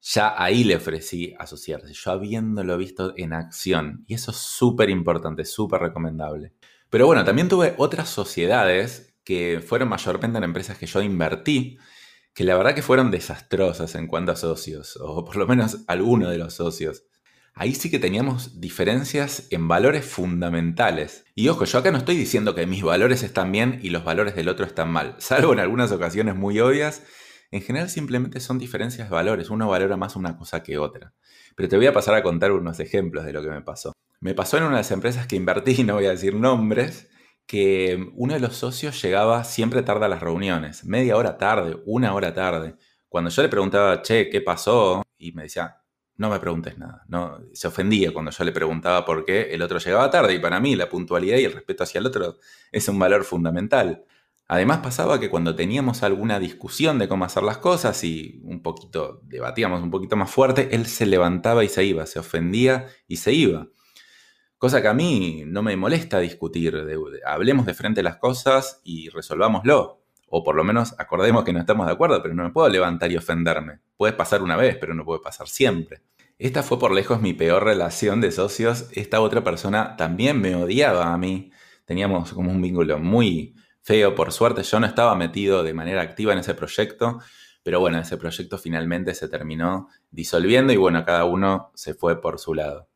ya 0.01 0.33
ahí 0.41 0.63
le 0.63 0.75
ofrecí 0.75 1.35
asociarse, 1.37 1.93
yo 1.93 2.11
habiéndolo 2.11 2.77
visto 2.77 3.13
en 3.17 3.33
acción. 3.33 4.03
Y 4.07 4.15
eso 4.15 4.31
es 4.31 4.37
súper 4.37 4.89
importante, 4.89 5.45
súper 5.45 5.81
recomendable. 5.81 6.53
Pero 6.89 7.05
bueno, 7.05 7.23
también 7.23 7.47
tuve 7.47 7.75
otras 7.77 8.09
sociedades 8.09 9.15
que 9.23 9.63
fueron 9.65 9.89
mayormente 9.89 10.39
en 10.39 10.43
empresas 10.43 10.77
que 10.77 10.87
yo 10.87 11.01
invertí, 11.01 11.77
que 12.33 12.43
la 12.43 12.57
verdad 12.57 12.73
que 12.73 12.81
fueron 12.81 13.11
desastrosas 13.11 13.93
en 13.95 14.07
cuanto 14.07 14.31
a 14.31 14.35
socios, 14.35 14.97
o 14.99 15.23
por 15.23 15.35
lo 15.35 15.47
menos 15.47 15.83
alguno 15.87 16.29
de 16.29 16.37
los 16.37 16.55
socios. 16.55 17.03
Ahí 17.53 17.75
sí 17.75 17.91
que 17.91 17.99
teníamos 17.99 18.61
diferencias 18.61 19.47
en 19.51 19.67
valores 19.67 20.05
fundamentales. 20.05 21.25
Y 21.35 21.49
ojo, 21.49 21.65
yo 21.65 21.79
acá 21.79 21.91
no 21.91 21.97
estoy 21.97 22.15
diciendo 22.15 22.55
que 22.55 22.65
mis 22.65 22.83
valores 22.83 23.23
están 23.23 23.51
bien 23.51 23.79
y 23.83 23.89
los 23.89 24.03
valores 24.03 24.35
del 24.35 24.49
otro 24.49 24.65
están 24.65 24.89
mal, 24.89 25.15
salvo 25.19 25.53
en 25.53 25.59
algunas 25.59 25.91
ocasiones 25.91 26.35
muy 26.35 26.59
obvias 26.59 27.03
en 27.51 27.61
general 27.61 27.89
simplemente 27.89 28.39
son 28.39 28.57
diferencias 28.57 29.09
de 29.09 29.15
valores, 29.15 29.49
uno 29.49 29.67
valora 29.67 29.97
más 29.97 30.15
una 30.15 30.37
cosa 30.37 30.63
que 30.63 30.77
otra. 30.77 31.13
Pero 31.55 31.67
te 31.67 31.75
voy 31.75 31.85
a 31.85 31.93
pasar 31.93 32.15
a 32.15 32.23
contar 32.23 32.53
unos 32.53 32.79
ejemplos 32.79 33.25
de 33.25 33.33
lo 33.33 33.43
que 33.43 33.49
me 33.49 33.61
pasó. 33.61 33.91
Me 34.21 34.33
pasó 34.33 34.57
en 34.57 34.63
una 34.63 34.77
de 34.77 34.79
las 34.79 34.91
empresas 34.91 35.27
que 35.27 35.35
invertí, 35.35 35.83
no 35.83 35.95
voy 35.95 36.05
a 36.05 36.11
decir 36.11 36.33
nombres, 36.33 37.09
que 37.45 38.09
uno 38.15 38.33
de 38.33 38.39
los 38.39 38.55
socios 38.55 39.01
llegaba 39.01 39.43
siempre 39.43 39.83
tarde 39.83 40.05
a 40.05 40.07
las 40.07 40.21
reuniones, 40.21 40.85
media 40.85 41.17
hora 41.17 41.37
tarde, 41.37 41.77
una 41.85 42.13
hora 42.13 42.33
tarde. 42.33 42.75
Cuando 43.09 43.29
yo 43.29 43.41
le 43.41 43.49
preguntaba, 43.49 44.01
che, 44.01 44.29
¿qué 44.29 44.39
pasó? 44.39 45.03
Y 45.17 45.33
me 45.33 45.43
decía, 45.43 45.80
no 46.21 46.29
me 46.29 46.39
preguntes 46.39 46.77
nada. 46.77 47.03
No, 47.07 47.39
se 47.51 47.67
ofendía 47.67 48.13
cuando 48.13 48.29
yo 48.29 48.43
le 48.43 48.51
preguntaba 48.51 49.03
por 49.05 49.25
qué 49.25 49.53
el 49.53 49.63
otro 49.63 49.79
llegaba 49.79 50.11
tarde. 50.11 50.35
Y 50.35 50.39
para 50.39 50.59
mí 50.59 50.75
la 50.75 50.87
puntualidad 50.87 51.37
y 51.39 51.45
el 51.45 51.53
respeto 51.53 51.83
hacia 51.83 51.97
el 51.97 52.05
otro 52.05 52.37
es 52.71 52.87
un 52.87 52.99
valor 52.99 53.23
fundamental. 53.23 54.05
Además 54.47 54.81
pasaba 54.83 55.19
que 55.19 55.31
cuando 55.31 55.55
teníamos 55.55 56.03
alguna 56.03 56.39
discusión 56.39 56.99
de 56.99 57.07
cómo 57.07 57.25
hacer 57.25 57.41
las 57.41 57.57
cosas 57.57 58.03
y 58.03 58.39
un 58.43 58.61
poquito 58.61 59.21
debatíamos 59.23 59.81
un 59.81 59.89
poquito 59.89 60.15
más 60.15 60.29
fuerte, 60.29 60.75
él 60.75 60.85
se 60.85 61.07
levantaba 61.07 61.63
y 61.63 61.69
se 61.69 61.85
iba, 61.85 62.05
se 62.05 62.19
ofendía 62.19 62.85
y 63.07 63.17
se 63.17 63.33
iba. 63.33 63.69
Cosa 64.59 64.79
que 64.79 64.89
a 64.89 64.93
mí 64.93 65.43
no 65.47 65.63
me 65.63 65.75
molesta 65.75 66.19
discutir, 66.19 66.79
hablemos 67.25 67.65
de 67.65 67.73
frente 67.73 68.03
las 68.03 68.17
cosas 68.17 68.79
y 68.83 69.09
resolvámoslo. 69.09 70.03
O 70.33 70.43
por 70.43 70.55
lo 70.55 70.63
menos 70.63 70.95
acordemos 70.97 71.43
que 71.43 71.51
no 71.51 71.59
estamos 71.59 71.87
de 71.87 71.91
acuerdo, 71.91 72.21
pero 72.21 72.33
no 72.33 72.43
me 72.43 72.51
puedo 72.51 72.69
levantar 72.69 73.11
y 73.11 73.17
ofenderme. 73.17 73.79
Puede 73.97 74.13
pasar 74.13 74.41
una 74.41 74.55
vez, 74.55 74.77
pero 74.79 74.93
no 74.93 75.03
puede 75.03 75.19
pasar 75.19 75.49
siempre. 75.49 76.03
Esta 76.41 76.63
fue 76.63 76.79
por 76.79 76.91
lejos 76.91 77.21
mi 77.21 77.33
peor 77.33 77.65
relación 77.65 78.19
de 78.19 78.31
socios. 78.31 78.87
Esta 78.93 79.21
otra 79.21 79.43
persona 79.43 79.95
también 79.95 80.41
me 80.41 80.55
odiaba 80.55 81.13
a 81.13 81.17
mí. 81.19 81.51
Teníamos 81.85 82.33
como 82.33 82.49
un 82.49 82.59
vínculo 82.59 82.97
muy 82.97 83.53
feo. 83.83 84.15
Por 84.15 84.31
suerte 84.31 84.63
yo 84.63 84.79
no 84.79 84.87
estaba 84.87 85.13
metido 85.13 85.61
de 85.61 85.75
manera 85.75 86.01
activa 86.01 86.33
en 86.33 86.39
ese 86.39 86.55
proyecto, 86.55 87.19
pero 87.61 87.79
bueno, 87.79 87.99
ese 87.99 88.17
proyecto 88.17 88.57
finalmente 88.57 89.13
se 89.13 89.27
terminó 89.27 89.89
disolviendo 90.09 90.73
y 90.73 90.77
bueno, 90.77 91.05
cada 91.05 91.25
uno 91.25 91.69
se 91.75 91.93
fue 91.93 92.19
por 92.19 92.39
su 92.39 92.55
lado. 92.55 92.89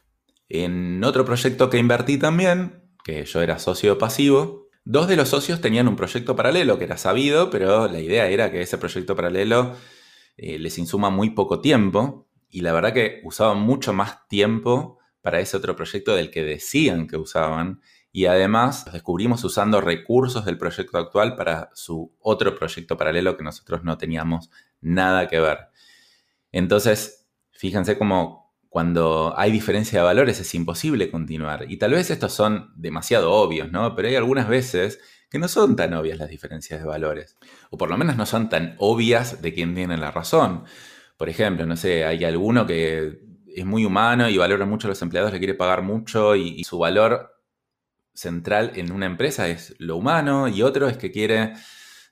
En 0.49 1.03
otro 1.03 1.23
proyecto 1.23 1.69
que 1.69 1.77
invertí 1.77 2.17
también, 2.17 2.89
que 3.03 3.25
yo 3.25 3.43
era 3.43 3.59
socio 3.59 3.99
pasivo, 3.99 4.69
dos 4.85 5.07
de 5.07 5.17
los 5.17 5.29
socios 5.29 5.61
tenían 5.61 5.87
un 5.87 5.95
proyecto 5.95 6.35
paralelo 6.35 6.79
que 6.79 6.85
era 6.85 6.97
sabido, 6.97 7.51
pero 7.51 7.87
la 7.89 7.99
idea 7.99 8.27
era 8.27 8.51
que 8.51 8.63
ese 8.63 8.79
proyecto 8.79 9.15
paralelo 9.15 9.75
eh, 10.35 10.57
les 10.57 10.79
insuma 10.79 11.11
muy 11.11 11.29
poco 11.29 11.61
tiempo 11.61 12.24
y 12.55 12.61
la 12.61 12.71
verdad 12.71 12.93
que 12.93 13.19
usaban 13.25 13.59
mucho 13.59 13.91
más 13.91 14.29
tiempo 14.29 14.99
para 15.21 15.41
ese 15.41 15.57
otro 15.57 15.75
proyecto 15.75 16.15
del 16.15 16.31
que 16.31 16.41
decían 16.41 17.05
que 17.05 17.17
usaban 17.17 17.81
y 18.13 18.27
además 18.27 18.89
descubrimos 18.93 19.43
usando 19.43 19.81
recursos 19.81 20.45
del 20.45 20.57
proyecto 20.57 20.97
actual 20.97 21.35
para 21.35 21.69
su 21.73 22.15
otro 22.21 22.55
proyecto 22.55 22.95
paralelo 22.95 23.35
que 23.35 23.43
nosotros 23.43 23.83
no 23.83 23.97
teníamos 23.97 24.51
nada 24.79 25.27
que 25.27 25.41
ver. 25.41 25.67
Entonces, 26.53 27.27
fíjense 27.51 27.97
cómo 27.97 28.55
cuando 28.69 29.33
hay 29.35 29.51
diferencia 29.51 29.99
de 29.99 30.05
valores 30.05 30.39
es 30.39 30.55
imposible 30.55 31.11
continuar. 31.11 31.69
Y 31.69 31.75
tal 31.75 31.91
vez 31.91 32.09
estos 32.09 32.31
son 32.31 32.71
demasiado 32.77 33.33
obvios, 33.33 33.69
¿no? 33.69 33.97
Pero 33.97 34.07
hay 34.07 34.15
algunas 34.15 34.47
veces 34.47 35.01
que 35.29 35.39
no 35.39 35.49
son 35.49 35.75
tan 35.75 35.93
obvias 35.93 36.19
las 36.19 36.29
diferencias 36.29 36.79
de 36.79 36.87
valores. 36.87 37.35
O 37.69 37.77
por 37.77 37.89
lo 37.89 37.97
menos 37.97 38.15
no 38.15 38.25
son 38.25 38.47
tan 38.47 38.77
obvias 38.79 39.41
de 39.41 39.53
quién 39.53 39.75
tiene 39.75 39.97
la 39.97 40.11
razón. 40.11 40.63
Por 41.17 41.29
ejemplo, 41.29 41.65
no 41.65 41.77
sé, 41.77 42.05
hay 42.05 42.23
alguno 42.25 42.65
que 42.65 43.19
es 43.55 43.65
muy 43.65 43.85
humano 43.85 44.29
y 44.29 44.37
valora 44.37 44.65
mucho 44.65 44.87
a 44.87 44.89
los 44.89 45.01
empleados, 45.01 45.31
le 45.31 45.39
quiere 45.39 45.53
pagar 45.53 45.81
mucho 45.81 46.35
y, 46.35 46.63
su 46.63 46.77
valor 46.77 47.31
central 48.13 48.71
en 48.75 48.91
una 48.91 49.05
empresa 49.05 49.47
es 49.49 49.75
lo 49.77 49.97
humano 49.97 50.47
y 50.47 50.61
otro 50.61 50.87
es 50.87 50.97
que 50.97 51.11
quiere, 51.11 51.53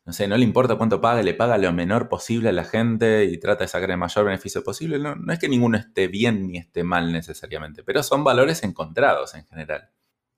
no 0.05 0.13
sé, 0.13 0.27
no 0.27 0.37
le 0.37 0.43
importa 0.43 0.75
cuánto 0.75 1.01
paga, 1.01 1.21
le 1.21 1.33
paga 1.33 1.57
lo 1.57 1.71
menor 1.73 2.09
posible 2.09 2.49
a 2.49 2.53
la 2.53 2.63
gente 2.63 3.25
y 3.25 3.37
trata 3.39 3.65
de 3.65 3.67
sacar 3.69 3.91
el 3.91 3.97
mayor 3.97 4.25
beneficio 4.25 4.63
posible. 4.63 4.99
No 4.99 5.33
es 5.33 5.39
que 5.39 5.49
ninguno 5.49 5.77
esté 5.77 6.07
bien 6.07 6.47
ni 6.47 6.57
esté 6.57 6.83
mal 6.83 7.11
necesariamente, 7.11 7.83
pero 7.83 8.03
son 8.03 8.23
valores 8.23 8.63
encontrados 8.63 9.35
en 9.35 9.45
general. 9.45 9.89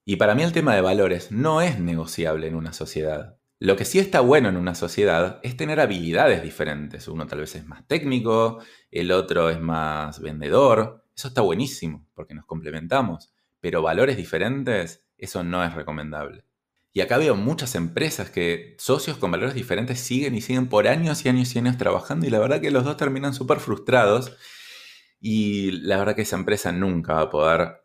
Y 0.06 0.18
para 0.18 0.36
mí 0.36 0.44
el 0.44 0.54
tema 0.54 0.76
de 0.76 0.82
valores 0.82 1.32
no 1.32 1.62
es 1.62 1.80
negociable 1.80 2.48
en 2.48 2.56
una 2.56 2.74
sociedad. 2.74 3.38
Lo 3.60 3.76
que 3.78 3.86
sí 3.86 4.00
está 4.00 4.20
bueno 4.20 4.50
en 4.50 4.58
una 4.58 4.76
sociedad 4.76 5.40
es 5.44 5.56
tener 5.56 5.80
habilidades 5.80 6.44
diferentes. 6.44 7.08
Uno 7.08 7.26
tal 7.26 7.40
vez 7.40 7.56
es 7.56 7.66
más 7.66 7.88
técnico, 7.88 8.60
el 8.92 9.12
otro 9.12 9.50
es 9.50 9.60
más 9.60 10.20
vendedor. 10.20 11.06
Eso 11.16 11.30
está 11.30 11.42
buenísimo 11.42 12.06
porque 12.14 12.34
nos 12.34 12.46
complementamos. 12.46 13.34
Pero 13.62 13.82
valores 13.82 14.18
diferentes 14.18 15.06
eso 15.18 15.44
no 15.44 15.64
es 15.64 15.74
recomendable. 15.74 16.46
Y 16.94 17.02
acá 17.02 17.18
veo 17.18 17.36
muchas 17.36 17.76
empresas 17.76 18.30
que 18.30 18.76
socios 18.80 19.18
con 19.18 19.32
valores 19.32 19.54
diferentes 19.54 20.00
siguen 20.00 20.36
y 20.36 20.42
siguen 20.42 20.68
por 20.68 20.88
años 20.88 21.26
y 21.26 21.30
años 21.30 21.54
y 21.56 21.60
años 21.60 21.78
trabajando 21.78 22.26
y 22.26 22.30
la 22.30 22.40
verdad 22.40 22.62
que 22.62 22.72
los 22.72 22.86
dos 22.86 22.96
terminan 22.96 23.34
súper 23.34 23.60
frustrados 23.60 24.36
y 25.20 25.72
la 25.72 25.98
verdad 25.98 26.16
que 26.16 26.22
esa 26.22 26.38
empresa 26.38 26.72
nunca 26.72 27.16
va 27.16 27.22
a 27.22 27.30
poder 27.30 27.85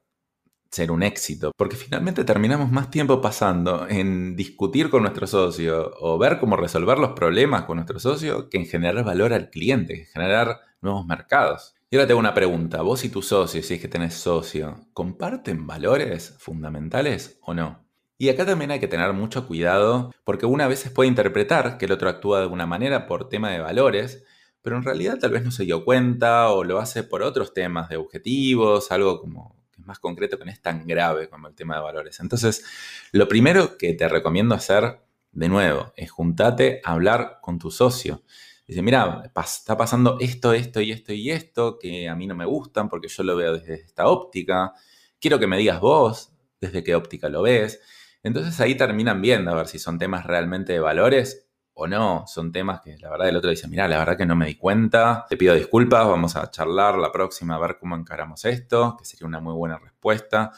ser 0.71 0.93
un 0.93 1.03
éxito, 1.03 1.53
porque 1.57 1.77
finalmente 1.77 2.25
terminamos 2.25 2.71
más 2.71 2.91
tiempo 2.91 3.21
pasando 3.21 3.89
en 3.89 4.37
discutir 4.37 4.89
con 4.89 5.03
nuestro 5.03 5.27
socio 5.27 5.93
o 6.01 6.17
ver 6.17 6.39
cómo 6.39 6.57
resolver 6.57 6.99
los 6.99 7.13
problemas 7.13 7.65
con 7.65 7.77
nuestro 7.77 7.99
socio 7.99 8.49
que 8.49 8.59
en 8.59 8.67
generar 8.67 9.05
valor 9.05 9.33
al 9.33 9.51
cliente, 9.51 9.99
en 9.99 10.07
generar 10.07 10.61
nuevos 10.81 11.07
mercados. 11.07 11.75
Y 11.91 11.97
ahora 11.97 12.07
tengo 12.07 12.21
una 12.21 12.35
pregunta. 12.35 12.83
¿Vos 12.83 13.05
y 13.05 13.09
tu 13.09 13.21
socio, 13.21 13.63
si 13.65 13.75
es 13.75 13.81
que 13.81 13.89
tenés 13.89 14.15
socio, 14.15 14.87
comparten 14.93 15.67
valores 15.67 16.37
fundamentales 16.39 17.39
o 17.43 17.53
no? 17.53 17.85
Y 18.17 18.29
acá 18.29 18.47
también 18.47 18.71
hay 18.71 18.79
que 18.79 18.87
tener 18.87 19.13
mucho 19.13 19.49
cuidado 19.49 20.13
porque 20.25 20.47
una 20.47 20.69
vez 20.69 20.79
se 20.79 20.91
puede 20.91 21.09
interpretar 21.09 21.79
que 21.79 21.87
el 21.87 21.93
otro 21.93 22.09
actúa 22.09 22.37
de 22.39 22.45
alguna 22.45 22.67
manera 22.67 23.07
por 23.07 23.29
tema 23.29 23.51
de 23.51 23.61
valores, 23.61 24.23
pero 24.63 24.77
en 24.77 24.85
realidad 24.85 25.19
tal 25.19 25.33
vez 25.33 25.43
no 25.43 25.51
se 25.51 25.65
dio 25.65 25.85
cuenta 25.85 26.51
o 26.51 26.63
lo 26.63 26.79
hace 26.79 27.03
por 27.03 27.23
otros 27.23 27.55
temas 27.55 27.89
de 27.89 27.97
objetivos, 27.97 28.93
algo 28.93 29.21
como 29.21 29.60
es 29.81 29.87
más 29.87 29.99
concreto 29.99 30.39
que 30.39 30.45
no 30.45 30.51
es 30.51 30.61
tan 30.61 30.87
grave 30.87 31.29
como 31.29 31.49
el 31.49 31.55
tema 31.55 31.77
de 31.77 31.83
valores. 31.83 32.21
Entonces, 32.21 32.65
lo 33.13 33.27
primero 33.29 33.77
que 33.77 33.95
te 33.95 34.09
recomiendo 34.09 34.55
hacer, 34.55 35.01
de 35.33 35.49
nuevo, 35.49 35.93
es 35.97 36.11
juntarte 36.11 36.81
a 36.85 36.93
hablar 36.93 37.39
con 37.41 37.59
tu 37.59 37.71
socio. 37.71 38.23
Dice, 38.67 38.83
mira, 38.83 39.23
está 39.45 39.77
pasando 39.77 40.17
esto, 40.21 40.53
esto 40.53 40.81
y 40.81 40.93
esto 40.93 41.13
y 41.13 41.31
esto 41.31 41.79
que 41.79 42.09
a 42.09 42.15
mí 42.15 42.27
no 42.27 42.37
me 42.37 42.45
gustan 42.45 42.89
porque 42.89 43.09
yo 43.09 43.25
lo 43.25 43.35
veo 43.37 43.55
desde 43.55 43.75
esta 43.75 44.07
óptica. 44.07 44.75
Quiero 45.19 45.39
que 45.41 45.49
me 45.49 45.59
digas 45.59 45.81
vos 45.81 46.33
desde 46.61 46.85
qué 46.85 46.95
óptica 46.95 47.29
lo 47.29 47.43
ves. 47.43 47.81
Entonces 48.23 48.61
ahí 48.61 48.77
terminan 48.77 49.21
viendo 49.21 49.51
a 49.51 49.55
ver 49.55 49.67
si 49.67 49.79
son 49.79 49.99
temas 49.99 50.25
realmente 50.25 50.73
de 50.73 50.81
valores 50.81 51.50
o 51.81 51.87
no. 51.89 52.25
Son 52.27 52.53
temas 52.53 52.81
que 52.81 52.97
la 52.99 53.11
verdad 53.11 53.29
el 53.29 53.37
otro 53.37 53.51
dice, 53.51 53.69
mira, 53.69 53.89
la 53.89 53.99
verdad 53.99 54.17
que 54.17 54.27
no 54.27 54.37
me 54.37 54.47
di 54.47 54.57
cuenta. 54.57 55.27
Te 55.29 55.37
pido 55.37 55.55
disculpas, 55.55 56.07
vamos 56.07 56.37
a 56.37 56.51
charlar 56.51 56.97
la 56.97 57.13
próxima 57.13 57.57
a 57.57 57.59
ver 57.59 57.77
cómo 57.79 57.97
encaramos 57.97 58.45
esto, 58.45 58.97
que 58.99 59.05
sería 59.05 59.27
una 59.27 59.41
muy 59.41 59.55
buena 59.55 59.79
respuesta 59.79 60.53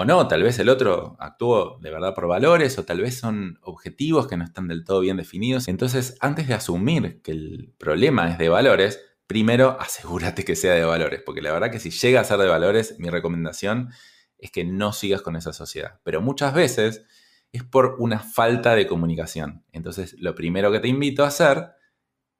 o 0.00 0.04
no, 0.04 0.28
tal 0.28 0.44
vez 0.44 0.56
el 0.60 0.68
otro 0.68 1.16
actuó 1.18 1.80
de 1.80 1.90
verdad 1.90 2.14
por 2.14 2.28
valores 2.28 2.78
o 2.78 2.84
tal 2.84 3.00
vez 3.00 3.18
son 3.18 3.58
objetivos 3.62 4.28
que 4.28 4.36
no 4.36 4.44
están 4.44 4.68
del 4.68 4.84
todo 4.84 5.00
bien 5.00 5.16
definidos. 5.16 5.66
Entonces, 5.66 6.16
antes 6.20 6.46
de 6.46 6.54
asumir 6.54 7.20
que 7.20 7.32
el 7.32 7.74
problema 7.78 8.30
es 8.30 8.38
de 8.38 8.48
valores, 8.48 9.00
primero 9.26 9.76
asegúrate 9.80 10.44
que 10.44 10.54
sea 10.54 10.74
de 10.74 10.84
valores, 10.84 11.20
porque 11.26 11.42
la 11.42 11.52
verdad 11.52 11.72
que 11.72 11.80
si 11.80 11.90
llega 11.90 12.20
a 12.20 12.24
ser 12.24 12.38
de 12.38 12.46
valores, 12.46 12.94
mi 13.00 13.10
recomendación 13.10 13.90
es 14.38 14.52
que 14.52 14.62
no 14.62 14.92
sigas 14.92 15.20
con 15.20 15.34
esa 15.34 15.52
sociedad. 15.52 15.98
Pero 16.04 16.20
muchas 16.20 16.54
veces 16.54 17.04
es 17.52 17.64
por 17.64 17.96
una 17.98 18.18
falta 18.18 18.74
de 18.74 18.86
comunicación. 18.86 19.64
Entonces, 19.72 20.14
lo 20.18 20.34
primero 20.34 20.70
que 20.70 20.80
te 20.80 20.88
invito 20.88 21.24
a 21.24 21.28
hacer 21.28 21.72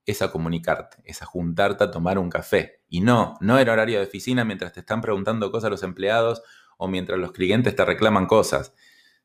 es 0.07 0.23
a 0.23 0.31
comunicarte, 0.31 0.99
es 1.05 1.23
a 1.23 1.27
juntarte 1.27 1.85
a 1.85 1.91
tomar 1.91 2.19
un 2.19 2.31
café. 2.31 2.83
Y 2.89 3.01
no, 3.01 3.37
no 3.41 3.59
en 3.59 3.69
horario 3.69 3.99
de 3.99 4.07
oficina 4.07 4.45
mientras 4.45 4.73
te 4.73 4.81
están 4.81 5.01
preguntando 5.01 5.51
cosas 5.51 5.71
los 5.71 5.83
empleados 5.83 6.43
o 6.79 6.89
mientras 6.89 7.19
los 7.19 7.33
clientes 7.33 7.77
te 7.77 7.85
reclaman 7.85 8.27
cosas. 8.27 8.73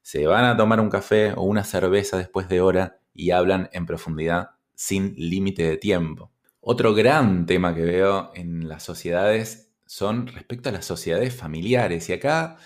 Se 0.01 0.27
van 0.27 0.43
a 0.43 0.57
tomar 0.57 0.81
un 0.81 0.89
café 0.89 1.31
o 1.33 1.43
una 1.43 1.63
cerveza 1.63 2.17
después 2.17 2.49
de 2.49 2.59
hora 2.59 2.99
y 3.13 3.31
hablan 3.31 3.69
en 3.71 3.85
profundidad 3.85 4.49
sin 4.75 5.13
límite 5.15 5.63
de 5.63 5.77
tiempo. 5.77 6.31
Otro 6.59 6.93
gran 6.93 7.45
tema 7.45 7.73
que 7.73 7.83
veo 7.83 8.31
en 8.35 8.67
las 8.67 8.83
sociedades 8.83 9.73
son 9.85 10.27
respecto 10.27 10.69
a 10.69 10.71
las 10.71 10.85
sociedades 10.85 11.35
familiares. 11.35 12.09
Y 12.09 12.13
acá 12.13 12.57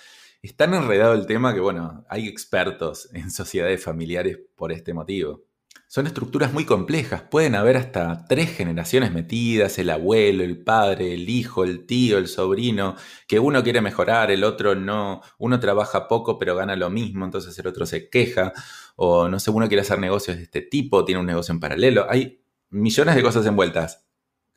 es 0.48 0.56
tan 0.56 0.74
enredado 0.74 1.14
el 1.14 1.26
tema 1.26 1.54
que, 1.54 1.60
bueno, 1.60 2.06
hay 2.10 2.28
expertos 2.28 3.10
en 3.14 3.30
sociedades 3.32 3.84
familiares 3.84 4.40
por 4.56 4.72
este 4.72 4.94
motivo. 4.94 5.44
Son 5.90 6.06
estructuras 6.06 6.52
muy 6.52 6.66
complejas, 6.66 7.22
pueden 7.22 7.56
haber 7.56 7.78
hasta 7.78 8.26
tres 8.28 8.52
generaciones 8.52 9.14
metidas, 9.14 9.80
el 9.80 9.90
abuelo, 9.90 10.44
el 10.44 10.62
padre, 10.62 11.14
el 11.14 11.30
hijo, 11.30 11.64
el 11.64 11.86
tío, 11.86 12.18
el 12.18 12.28
sobrino, 12.28 12.96
que 13.26 13.40
uno 13.40 13.64
quiere 13.64 13.80
mejorar, 13.80 14.30
el 14.30 14.44
otro 14.44 14.76
no, 14.76 15.22
uno 15.38 15.62
trabaja 15.62 16.10
poco 16.10 16.38
pero 16.38 16.58
gana 16.58 16.76
lo 16.76 16.90
mismo, 16.90 17.24
entonces 17.24 17.58
el 17.58 17.68
otro 17.68 17.86
se 17.86 18.10
queja, 18.10 18.52
o 18.98 19.30
no 19.30 19.40
sé, 19.40 19.50
uno 19.50 19.70
quiere 19.70 19.82
hacer 19.82 20.00
negocios 20.00 20.36
de 20.36 20.44
este 20.44 20.62
tipo, 20.62 21.06
tiene 21.06 21.22
un 21.22 21.28
negocio 21.28 21.54
en 21.54 21.62
paralelo, 21.62 22.06
hay 22.10 22.42
millones 22.70 23.16
de 23.16 23.24
cosas 23.24 23.46
envueltas, 23.46 24.06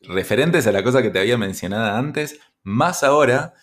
referentes 0.01 0.67
a 0.67 0.73
la 0.73 0.83
cosa 0.83 1.01
que 1.01 1.11
te 1.11 1.21
había 1.21 1.39
mencionado 1.39 1.97
antes, 1.97 2.41
más 2.65 3.05
ahora 3.05 3.55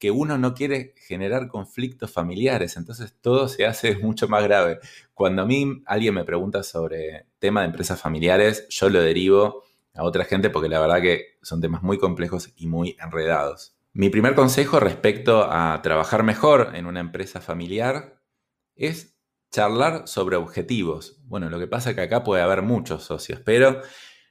que 0.00 0.10
uno 0.10 0.38
no 0.38 0.54
quiere 0.54 0.94
generar 0.96 1.46
conflictos 1.46 2.10
familiares, 2.10 2.76
entonces 2.78 3.14
todo 3.20 3.46
se 3.48 3.66
hace 3.66 3.96
mucho 4.02 4.26
más 4.26 4.42
grave. 4.42 4.80
Cuando 5.14 5.42
a 5.42 5.46
mí 5.46 5.82
alguien 5.86 6.14
me 6.14 6.24
pregunta 6.24 6.62
sobre 6.64 7.26
tema 7.38 7.60
de 7.60 7.66
empresas 7.66 8.00
familiares, 8.00 8.66
yo 8.70 8.88
lo 8.88 9.00
derivo 9.02 9.62
a 9.94 10.02
otra 10.02 10.24
gente 10.24 10.48
porque 10.48 10.70
la 10.70 10.80
verdad 10.80 11.02
que 11.02 11.38
son 11.42 11.60
temas 11.60 11.82
muy 11.82 11.98
complejos 11.98 12.50
y 12.56 12.66
muy 12.66 12.96
enredados. 12.98 13.76
Mi 13.92 14.08
primer 14.08 14.34
consejo 14.34 14.80
respecto 14.80 15.44
a 15.50 15.80
trabajar 15.82 16.22
mejor 16.22 16.72
en 16.74 16.86
una 16.86 17.00
empresa 17.00 17.40
familiar 17.40 18.22
es 18.76 19.18
charlar 19.50 20.08
sobre 20.08 20.36
objetivos. 20.36 21.20
Bueno, 21.24 21.50
lo 21.50 21.58
que 21.58 21.66
pasa 21.66 21.90
es 21.90 21.96
que 21.96 22.02
acá 22.02 22.24
puede 22.24 22.40
haber 22.40 22.62
muchos 22.62 23.02
socios, 23.02 23.40
pero 23.44 23.82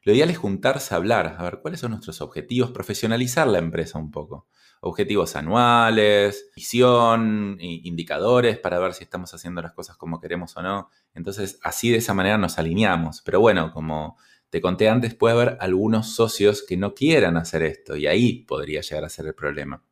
lo 0.04 0.14
ideal 0.14 0.32
es 0.32 0.38
juntarse 0.38 0.94
a 0.94 0.98
hablar, 0.98 1.36
a 1.38 1.44
ver 1.44 1.60
cuáles 1.62 1.82
son 1.82 1.92
nuestros 1.92 2.22
objetivos, 2.22 2.72
profesionalizar 2.72 3.46
la 3.46 3.60
empresa 3.60 4.00
un 4.00 4.10
poco 4.10 4.48
objetivos 4.82 5.36
anuales, 5.36 6.50
visión, 6.56 7.58
indicadores 7.60 8.58
para 8.58 8.80
ver 8.80 8.94
si 8.94 9.04
estamos 9.04 9.34
haciendo 9.34 9.62
las 9.62 9.74
cosas 9.74 9.98
como 9.98 10.20
queremos 10.20 10.56
o 10.58 10.62
no. 10.62 10.90
Entonces, 11.14 11.60
así 11.64 11.90
de 11.90 11.98
esa 11.98 12.14
manera 12.14 12.38
nos 12.38 12.58
alineamos. 12.58 13.22
Pero 13.22 13.40
bueno, 13.40 13.72
como 13.74 14.18
te 14.50 14.62
conté 14.62 14.90
antes, 14.90 15.14
puede 15.16 15.36
haber 15.36 15.58
algunos 15.60 16.14
socios 16.14 16.64
que 16.68 16.78
no 16.78 16.94
quieran 16.94 17.38
hacer 17.38 17.64
esto 17.64 17.96
y 17.96 18.08
ahí 18.08 18.44
podría 18.46 18.82
llegar 18.82 19.04
a 19.04 19.10
ser 19.10 19.28
el 19.28 19.36
problema. 19.36 19.84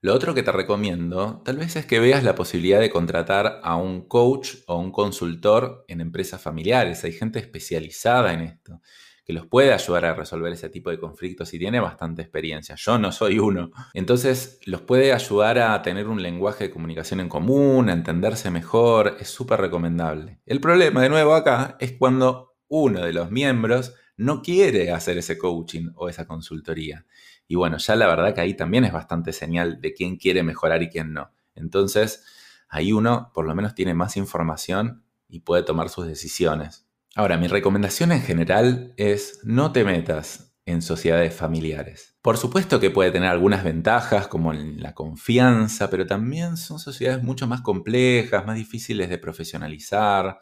Lo 0.00 0.14
otro 0.14 0.34
que 0.34 0.42
te 0.42 0.52
recomiendo, 0.52 1.42
tal 1.44 1.58
vez 1.58 1.76
es 1.76 1.86
que 1.86 2.00
veas 2.00 2.24
la 2.24 2.34
posibilidad 2.34 2.80
de 2.80 2.90
contratar 2.90 3.60
a 3.62 3.76
un 3.76 4.08
coach 4.08 4.56
o 4.66 4.76
un 4.76 4.90
consultor 4.90 5.84
en 5.88 6.00
empresas 6.00 6.40
familiares. 6.40 7.04
Hay 7.04 7.12
gente 7.12 7.38
especializada 7.38 8.32
en 8.32 8.40
esto 8.40 8.80
que 9.24 9.32
los 9.32 9.46
puede 9.46 9.72
ayudar 9.72 10.04
a 10.04 10.14
resolver 10.14 10.52
ese 10.52 10.68
tipo 10.68 10.90
de 10.90 10.98
conflictos 10.98 11.54
y 11.54 11.58
tiene 11.58 11.80
bastante 11.80 12.22
experiencia. 12.22 12.74
Yo 12.76 12.98
no 12.98 13.10
soy 13.10 13.38
uno. 13.38 13.70
Entonces 13.94 14.60
los 14.66 14.82
puede 14.82 15.12
ayudar 15.12 15.58
a 15.58 15.80
tener 15.82 16.08
un 16.08 16.22
lenguaje 16.22 16.64
de 16.64 16.70
comunicación 16.70 17.20
en 17.20 17.28
común, 17.28 17.88
a 17.88 17.94
entenderse 17.94 18.50
mejor. 18.50 19.16
Es 19.18 19.28
súper 19.28 19.60
recomendable. 19.60 20.40
El 20.44 20.60
problema 20.60 21.02
de 21.02 21.08
nuevo 21.08 21.34
acá 21.34 21.76
es 21.80 21.92
cuando 21.92 22.56
uno 22.68 23.00
de 23.00 23.12
los 23.12 23.30
miembros 23.30 23.94
no 24.16 24.42
quiere 24.42 24.92
hacer 24.92 25.18
ese 25.18 25.38
coaching 25.38 25.90
o 25.96 26.08
esa 26.08 26.26
consultoría. 26.26 27.06
Y 27.48 27.56
bueno, 27.56 27.78
ya 27.78 27.96
la 27.96 28.06
verdad 28.06 28.34
que 28.34 28.40
ahí 28.42 28.54
también 28.54 28.84
es 28.84 28.92
bastante 28.92 29.32
señal 29.32 29.80
de 29.80 29.94
quién 29.94 30.16
quiere 30.16 30.42
mejorar 30.42 30.82
y 30.82 30.88
quién 30.88 31.12
no. 31.12 31.32
Entonces, 31.54 32.24
ahí 32.68 32.92
uno 32.92 33.30
por 33.34 33.46
lo 33.46 33.54
menos 33.54 33.74
tiene 33.74 33.94
más 33.94 34.16
información 34.16 35.04
y 35.28 35.40
puede 35.40 35.62
tomar 35.62 35.88
sus 35.88 36.06
decisiones. 36.06 36.83
Ahora, 37.16 37.36
mi 37.36 37.46
recomendación 37.46 38.10
en 38.10 38.22
general 38.22 38.92
es 38.96 39.38
no 39.44 39.70
te 39.70 39.84
metas 39.84 40.52
en 40.66 40.82
sociedades 40.82 41.32
familiares. 41.32 42.16
Por 42.22 42.38
supuesto 42.38 42.80
que 42.80 42.90
puede 42.90 43.12
tener 43.12 43.28
algunas 43.28 43.62
ventajas 43.62 44.26
como 44.26 44.52
la 44.52 44.94
confianza, 44.94 45.90
pero 45.90 46.06
también 46.06 46.56
son 46.56 46.80
sociedades 46.80 47.22
mucho 47.22 47.46
más 47.46 47.60
complejas, 47.60 48.44
más 48.46 48.56
difíciles 48.56 49.08
de 49.10 49.18
profesionalizar. 49.18 50.38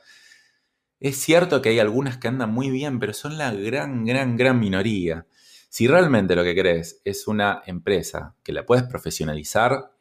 Es 0.99 1.19
cierto 1.19 1.61
que 1.61 1.71
hay 1.71 1.79
algunas 1.79 2.17
que 2.17 2.29
andan 2.29 2.51
muy 2.51 2.71
bien, 2.71 3.01
pero 3.01 3.13
son 3.13 3.37
la 3.37 3.53
gran, 3.53 4.07
gran, 4.07 4.39
gran 4.39 4.59
minoría. 4.59 5.27
Si 5.69 5.87
realmente 5.87 6.37
lo 6.37 6.45
que 6.45 6.55
querés 6.55 7.03
es 7.05 7.27
una 7.29 7.63
empresa 7.67 8.35
que 8.43 8.53
la 8.53 8.65
puedes 8.65 8.85
profesionalizar 8.85 9.93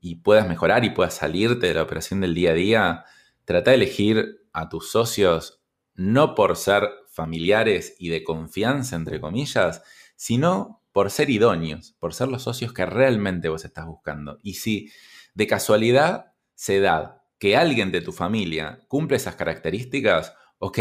y 0.00 0.16
puedas 0.16 0.48
mejorar 0.48 0.84
y 0.84 0.90
puedas 0.90 1.14
salirte 1.14 1.68
de 1.68 1.74
la 1.74 1.82
operación 1.82 2.20
del 2.20 2.34
día 2.34 2.50
a 2.50 2.54
día, 2.54 3.04
trata 3.44 3.70
de 3.70 3.76
elegir 3.76 4.48
a 4.52 4.68
tus 4.68 4.90
socios 4.90 5.57
no 5.98 6.36
por 6.36 6.56
ser 6.56 6.88
familiares 7.10 7.96
y 7.98 8.08
de 8.08 8.22
confianza, 8.22 8.94
entre 8.94 9.20
comillas, 9.20 9.82
sino 10.14 10.80
por 10.92 11.10
ser 11.10 11.28
idóneos, 11.28 11.96
por 11.98 12.14
ser 12.14 12.28
los 12.28 12.44
socios 12.44 12.72
que 12.72 12.86
realmente 12.86 13.48
vos 13.48 13.64
estás 13.64 13.84
buscando. 13.84 14.38
Y 14.44 14.54
si 14.54 14.92
de 15.34 15.48
casualidad 15.48 16.32
se 16.54 16.78
da 16.78 17.24
que 17.40 17.56
alguien 17.56 17.90
de 17.90 18.00
tu 18.00 18.12
familia 18.12 18.80
cumple 18.86 19.16
esas 19.16 19.34
características, 19.34 20.34
ok, 20.58 20.78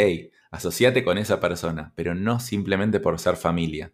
asociate 0.52 1.04
con 1.04 1.18
esa 1.18 1.40
persona, 1.40 1.94
pero 1.96 2.14
no 2.14 2.40
simplemente 2.40 3.00
por 3.00 3.20
ser 3.20 3.38
familia. 3.38 3.92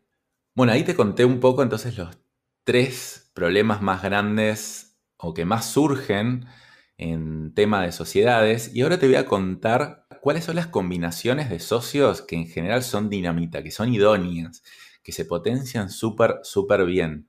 Bueno, 0.56 0.74
ahí 0.74 0.84
te 0.84 0.96
conté 0.96 1.24
un 1.24 1.40
poco 1.40 1.64
entonces 1.64 1.98
los 1.98 2.18
tres 2.66 3.32
problemas 3.34 3.82
más 3.82 4.04
grandes 4.04 5.00
o 5.16 5.34
que 5.34 5.46
más 5.46 5.72
surgen 5.72 6.48
en 6.98 7.54
tema 7.54 7.82
de 7.82 7.94
sociedades 7.94 8.76
y 8.76 8.82
ahora 8.82 9.00
te 9.00 9.08
voy 9.08 9.16
a 9.16 9.26
contar 9.26 10.03
cuáles 10.24 10.46
son 10.46 10.56
las 10.56 10.68
combinaciones 10.68 11.50
de 11.50 11.60
socios 11.60 12.22
que 12.22 12.38
en 12.38 12.48
general 12.48 12.82
son 12.82 13.10
dinamita, 13.10 13.62
que 13.62 13.72
son 13.72 13.94
idóneas, 13.94 14.64
que 15.04 15.12
se 15.12 15.26
potencian 15.26 15.90
súper, 15.90 16.40
súper 16.44 16.86
bien. 16.86 17.28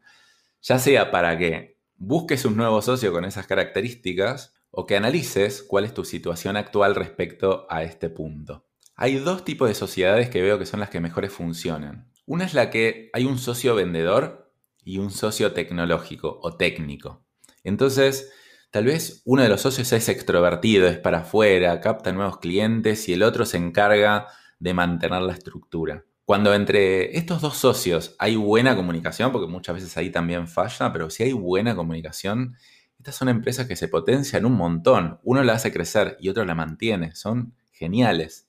Ya 0.63 0.79
sea 0.79 1.11
para 1.11 1.37
que 1.37 1.81
busques 1.97 2.45
un 2.45 2.57
nuevo 2.57 2.81
socio 2.83 3.11
con 3.11 3.25
esas 3.25 3.49
características 3.49 4.55
o 4.71 4.87
que 4.87 4.95
analices 4.95 5.65
cuál 5.65 5.87
es 5.87 5.93
tu 5.93 6.05
situación 6.05 6.57
actual 6.57 6.95
respecto 6.95 7.67
a 7.69 7.83
este 7.83 8.11
punto. 8.11 8.65
Hay 8.95 9.17
dos 9.17 9.45
tipos 9.45 9.69
de 9.69 9.75
sociedades 9.75 10.31
que 10.31 10.43
veo 10.43 10.61
que 10.61 10.67
son 10.67 10.79
las 10.79 10.91
que 10.91 11.01
mejores 11.01 11.33
funcionan. 11.33 12.13
Una 12.27 12.45
es 12.45 12.55
la 12.55 12.71
que 12.71 13.11
hay 13.13 13.25
un 13.25 13.39
socio 13.39 13.75
vendedor 13.75 14.55
y 14.85 14.99
un 14.99 15.11
socio 15.11 15.53
tecnológico 15.53 16.39
o 16.45 16.57
técnico. 16.57 17.27
Entonces, 17.65 18.31
Tal 18.75 18.87
vez 18.87 19.23
uno 19.25 19.45
de 19.45 19.49
los 19.49 19.61
socios 19.61 19.93
es 19.93 20.09
extrovertido, 20.09 20.89
es 20.89 20.99
para 20.99 21.19
afuera, 21.19 21.81
capta 21.81 22.11
nuevos 22.11 22.39
clientes 22.39 23.09
y 23.09 23.13
el 23.13 23.23
otro 23.23 23.47
se 23.47 23.57
encarga 23.57 24.27
de 24.59 24.75
mantener 24.75 25.23
la 25.23 25.33
estructura. 25.33 26.05
Cuando 26.25 26.53
entre 26.53 27.17
estos 27.17 27.41
dos 27.41 27.57
socios 27.57 28.17
hay 28.19 28.35
buena 28.35 28.75
comunicación, 28.75 29.31
porque 29.31 29.47
muchas 29.47 29.77
veces 29.77 29.97
ahí 29.97 30.11
también 30.11 30.49
falla, 30.49 30.93
pero 30.93 31.09
si 31.09 31.23
hay 31.23 31.33
buena 31.33 31.77
comunicación, 31.77 32.57
estas 32.99 33.15
son 33.15 33.29
empresas 33.29 33.69
que 33.69 33.77
se 33.77 33.87
potencian 33.87 34.45
un 34.45 34.55
montón. 34.55 35.21
Uno 35.23 35.45
la 35.45 35.53
hace 35.53 35.73
crecer 35.73 36.17
y 36.19 36.29
otro 36.29 36.45
la 36.45 36.57
mantiene. 36.57 37.15
Son 37.15 37.55
geniales. 37.71 38.49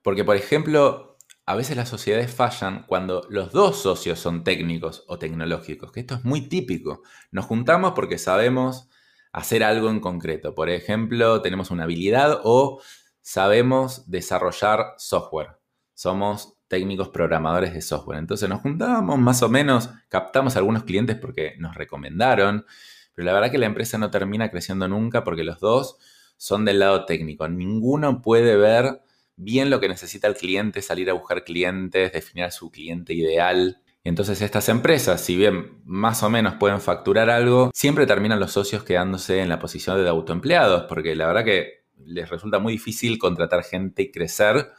Porque, 0.00 0.24
por 0.24 0.36
ejemplo, 0.36 1.18
a 1.44 1.54
veces 1.54 1.76
las 1.76 1.90
sociedades 1.90 2.32
fallan 2.32 2.84
cuando 2.86 3.26
los 3.28 3.52
dos 3.52 3.82
socios 3.82 4.18
son 4.20 4.42
técnicos 4.42 5.04
o 5.06 5.18
tecnológicos, 5.18 5.92
que 5.92 6.00
esto 6.00 6.14
es 6.14 6.24
muy 6.24 6.48
típico. 6.48 7.02
Nos 7.30 7.44
juntamos 7.44 7.92
porque 7.92 8.16
sabemos 8.16 8.88
hacer 9.36 9.62
algo 9.62 9.90
en 9.90 10.00
concreto. 10.00 10.54
Por 10.54 10.70
ejemplo, 10.70 11.42
tenemos 11.42 11.70
una 11.70 11.84
habilidad 11.84 12.40
o 12.44 12.80
sabemos 13.20 14.10
desarrollar 14.10 14.94
software. 14.96 15.58
Somos 15.92 16.56
técnicos 16.68 17.10
programadores 17.10 17.74
de 17.74 17.82
software. 17.82 18.18
Entonces 18.18 18.48
nos 18.48 18.62
juntamos 18.62 19.18
más 19.18 19.42
o 19.42 19.50
menos, 19.50 19.90
captamos 20.08 20.56
algunos 20.56 20.84
clientes 20.84 21.16
porque 21.16 21.54
nos 21.58 21.74
recomendaron, 21.74 22.64
pero 23.12 23.26
la 23.26 23.34
verdad 23.34 23.50
que 23.50 23.58
la 23.58 23.66
empresa 23.66 23.98
no 23.98 24.10
termina 24.10 24.50
creciendo 24.50 24.88
nunca 24.88 25.22
porque 25.22 25.44
los 25.44 25.60
dos 25.60 25.98
son 26.38 26.64
del 26.64 26.78
lado 26.78 27.04
técnico. 27.04 27.46
Ninguno 27.46 28.22
puede 28.22 28.56
ver 28.56 29.02
bien 29.36 29.68
lo 29.68 29.80
que 29.80 29.88
necesita 29.90 30.28
el 30.28 30.34
cliente, 30.34 30.80
salir 30.80 31.10
a 31.10 31.12
buscar 31.12 31.44
clientes, 31.44 32.10
definir 32.10 32.44
a 32.44 32.50
su 32.50 32.70
cliente 32.70 33.12
ideal. 33.12 33.82
Entonces 34.08 34.40
estas 34.40 34.68
empresas, 34.68 35.20
si 35.20 35.36
bien 35.36 35.80
más 35.84 36.22
o 36.22 36.30
menos 36.30 36.54
pueden 36.54 36.80
facturar 36.80 37.28
algo, 37.28 37.72
siempre 37.74 38.06
terminan 38.06 38.38
los 38.38 38.52
socios 38.52 38.84
quedándose 38.84 39.40
en 39.40 39.48
la 39.48 39.58
posición 39.58 40.00
de 40.00 40.08
autoempleados, 40.08 40.84
porque 40.84 41.16
la 41.16 41.26
verdad 41.26 41.44
que 41.44 41.84
les 42.04 42.30
resulta 42.30 42.60
muy 42.60 42.74
difícil 42.74 43.18
contratar 43.18 43.64
gente 43.64 44.02
y 44.02 44.12
crecer 44.12 44.70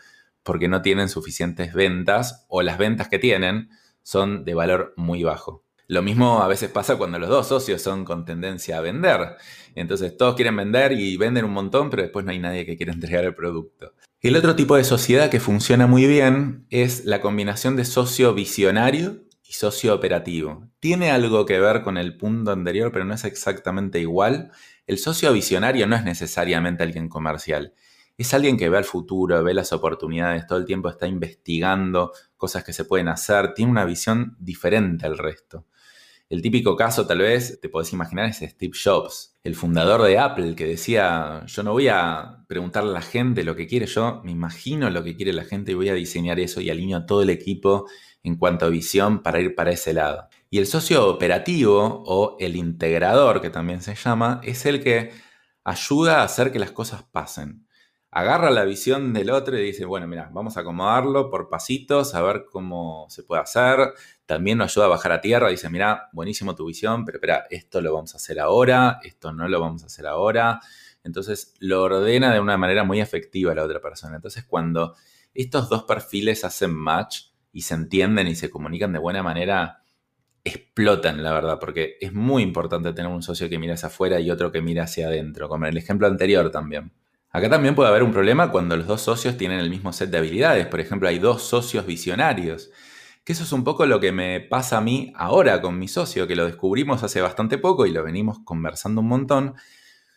porque 0.43 0.69
no 0.69 0.81
tienen 0.81 1.09
suficientes 1.09 1.73
ventas 1.73 2.45
o 2.47 2.61
las 2.61 2.77
ventas 2.77 3.09
que 3.09 3.19
tienen 3.19 3.69
son 4.01 4.45
de 4.45 4.53
valor 4.53 4.93
muy 4.95 5.23
bajo. 5.23 5.66
Lo 5.89 6.01
mismo 6.01 6.41
a 6.41 6.47
veces 6.47 6.69
pasa 6.69 6.97
cuando 6.97 7.17
los 7.17 7.29
dos 7.29 7.47
socios 7.47 7.81
son 7.81 8.03
con 8.03 8.25
tendencia 8.25 8.77
a 8.77 8.81
vender. 8.81 9.37
Entonces 9.73 10.17
todos 10.17 10.35
quieren 10.35 10.57
vender 10.57 10.91
y 10.91 11.15
venden 11.15 11.45
un 11.45 11.53
montón, 11.53 11.89
pero 11.89 12.01
después 12.01 12.25
no 12.25 12.31
hay 12.31 12.39
nadie 12.39 12.65
que 12.65 12.75
quiera 12.75 12.91
entregar 12.93 13.23
el 13.23 13.33
producto. 13.33 13.93
El 14.19 14.35
otro 14.35 14.55
tipo 14.55 14.75
de 14.75 14.83
sociedad 14.83 15.29
que 15.29 15.39
funciona 15.39 15.87
muy 15.87 16.05
bien 16.05 16.65
es 16.69 17.05
la 17.05 17.21
combinación 17.21 17.77
de 17.77 17.85
socio 17.85 18.33
visionario 18.33 19.23
y 19.43 19.53
socio 19.53 19.95
operativo. 19.95 20.67
Tiene 20.79 21.11
algo 21.11 21.45
que 21.45 21.59
ver 21.59 21.83
con 21.83 21.97
el 21.97 22.17
punto 22.17 22.51
anterior, 22.51 22.91
pero 22.91 23.05
no 23.05 23.13
es 23.13 23.23
exactamente 23.23 23.99
igual. 23.99 24.51
El 24.87 24.97
socio 24.97 25.31
visionario 25.31 25.87
no 25.87 25.95
es 25.95 26.03
necesariamente 26.03 26.83
alguien 26.83 27.07
comercial. 27.07 27.73
Es 28.17 28.33
alguien 28.33 28.57
que 28.57 28.67
ve 28.67 28.77
al 28.77 28.83
futuro, 28.83 29.41
ve 29.43 29.53
las 29.53 29.71
oportunidades, 29.71 30.47
todo 30.47 30.57
el 30.57 30.65
tiempo 30.65 30.89
está 30.89 31.07
investigando 31.07 32.11
cosas 32.35 32.63
que 32.63 32.73
se 32.73 32.83
pueden 32.83 33.07
hacer, 33.07 33.53
tiene 33.53 33.71
una 33.71 33.85
visión 33.85 34.35
diferente 34.39 35.05
al 35.05 35.17
resto. 35.17 35.65
El 36.29 36.41
típico 36.41 36.75
caso, 36.75 37.07
tal 37.07 37.19
vez, 37.19 37.57
te 37.61 37.69
podés 37.69 37.93
imaginar, 37.93 38.25
es 38.25 38.37
Steve 38.39 38.73
Jobs, 38.83 39.37
el 39.43 39.55
fundador 39.55 40.01
de 40.03 40.19
Apple, 40.19 40.55
que 40.55 40.65
decía, 40.65 41.45
yo 41.45 41.63
no 41.63 41.71
voy 41.71 41.87
a 41.87 42.43
preguntarle 42.47 42.89
a 42.89 42.95
la 42.95 43.01
gente 43.01 43.45
lo 43.45 43.55
que 43.55 43.65
quiere, 43.65 43.85
yo 43.85 44.21
me 44.25 44.31
imagino 44.31 44.89
lo 44.89 45.05
que 45.05 45.15
quiere 45.15 45.31
la 45.31 45.45
gente 45.45 45.71
y 45.71 45.75
voy 45.75 45.87
a 45.87 45.93
diseñar 45.93 46.37
eso 46.41 46.59
y 46.59 46.69
alineo 46.69 46.97
a 46.97 47.05
todo 47.05 47.21
el 47.21 47.29
equipo 47.29 47.85
en 48.23 48.35
cuanto 48.35 48.65
a 48.65 48.69
visión 48.69 49.23
para 49.23 49.39
ir 49.39 49.55
para 49.55 49.71
ese 49.71 49.93
lado. 49.93 50.27
Y 50.49 50.57
el 50.57 50.67
socio 50.67 51.07
operativo 51.07 52.03
o 52.05 52.35
el 52.39 52.57
integrador, 52.57 53.39
que 53.39 53.49
también 53.49 53.81
se 53.81 53.95
llama, 53.95 54.41
es 54.43 54.65
el 54.65 54.83
que 54.83 55.11
ayuda 55.63 56.21
a 56.21 56.23
hacer 56.23 56.51
que 56.51 56.59
las 56.59 56.71
cosas 56.71 57.03
pasen 57.03 57.66
agarra 58.17 58.49
la 58.49 58.65
visión 58.65 59.13
del 59.13 59.29
otro 59.29 59.55
y 59.59 59.61
dice, 59.61 59.85
bueno, 59.85 60.07
mira, 60.07 60.27
vamos 60.33 60.57
a 60.57 60.61
acomodarlo 60.61 61.29
por 61.29 61.49
pasitos, 61.49 62.15
a 62.15 62.21
ver 62.23 62.45
cómo 62.51 63.05
se 63.09 63.21
puede 63.21 63.43
hacer. 63.43 63.93
También 64.25 64.57
nos 64.57 64.71
ayuda 64.71 64.85
a 64.85 64.89
bajar 64.89 65.11
a 65.11 65.21
tierra, 65.21 65.49
dice, 65.49 65.69
mira, 65.69 66.09
buenísimo 66.13 66.55
tu 66.55 66.65
visión, 66.65 67.05
pero 67.05 67.17
espera, 67.19 67.43
esto 67.51 67.79
lo 67.79 67.93
vamos 67.93 68.15
a 68.15 68.17
hacer 68.17 68.39
ahora, 68.39 68.99
esto 69.03 69.31
no 69.33 69.47
lo 69.47 69.61
vamos 69.61 69.83
a 69.83 69.85
hacer 69.85 70.07
ahora. 70.07 70.59
Entonces 71.03 71.53
lo 71.59 71.83
ordena 71.83 72.33
de 72.33 72.39
una 72.39 72.57
manera 72.57 72.83
muy 72.83 73.01
efectiva 73.01 73.53
la 73.53 73.63
otra 73.63 73.79
persona. 73.81 74.15
Entonces 74.15 74.45
cuando 74.45 74.95
estos 75.35 75.69
dos 75.69 75.83
perfiles 75.83 76.43
hacen 76.43 76.73
match 76.73 77.25
y 77.51 77.61
se 77.61 77.75
entienden 77.75 78.25
y 78.25 78.33
se 78.33 78.49
comunican 78.49 78.93
de 78.93 78.99
buena 78.99 79.21
manera, 79.21 79.83
explotan, 80.43 81.21
la 81.21 81.33
verdad, 81.33 81.59
porque 81.59 81.97
es 82.01 82.13
muy 82.13 82.41
importante 82.41 82.93
tener 82.93 83.11
un 83.11 83.21
socio 83.21 83.47
que 83.47 83.59
mira 83.59 83.75
hacia 83.75 83.89
afuera 83.89 84.19
y 84.19 84.31
otro 84.31 84.51
que 84.51 84.63
mira 84.63 84.85
hacia 84.85 85.05
adentro, 85.05 85.47
como 85.47 85.65
en 85.65 85.73
el 85.73 85.77
ejemplo 85.77 86.07
anterior 86.07 86.49
también. 86.49 86.91
Acá 87.37 87.51
también 87.51 87.75
puede 87.75 87.89
haber 87.89 88.01
un 88.01 88.11
problema 88.11 88.49
cuando 88.49 88.75
los 88.75 88.87
dos 88.87 88.99
socios 88.99 89.37
tienen 89.37 89.59
el 89.59 89.69
mismo 89.69 89.93
set 89.93 90.09
de 90.09 90.17
habilidades. 90.17 90.65
Por 90.65 90.79
ejemplo, 90.79 91.07
hay 91.07 91.19
dos 91.19 91.43
socios 91.43 91.85
visionarios. 91.85 92.71
Que 93.23 93.33
eso 93.33 93.43
es 93.43 93.51
un 93.51 93.63
poco 93.63 93.85
lo 93.85 93.99
que 93.99 94.11
me 94.11 94.41
pasa 94.41 94.79
a 94.79 94.81
mí 94.81 95.13
ahora 95.15 95.61
con 95.61 95.77
mi 95.77 95.87
socio, 95.87 96.25
que 96.25 96.35
lo 96.35 96.47
descubrimos 96.47 97.03
hace 97.03 97.21
bastante 97.21 97.59
poco 97.59 97.85
y 97.85 97.91
lo 97.91 98.03
venimos 98.03 98.39
conversando 98.43 99.01
un 99.01 99.09
montón. 99.09 99.53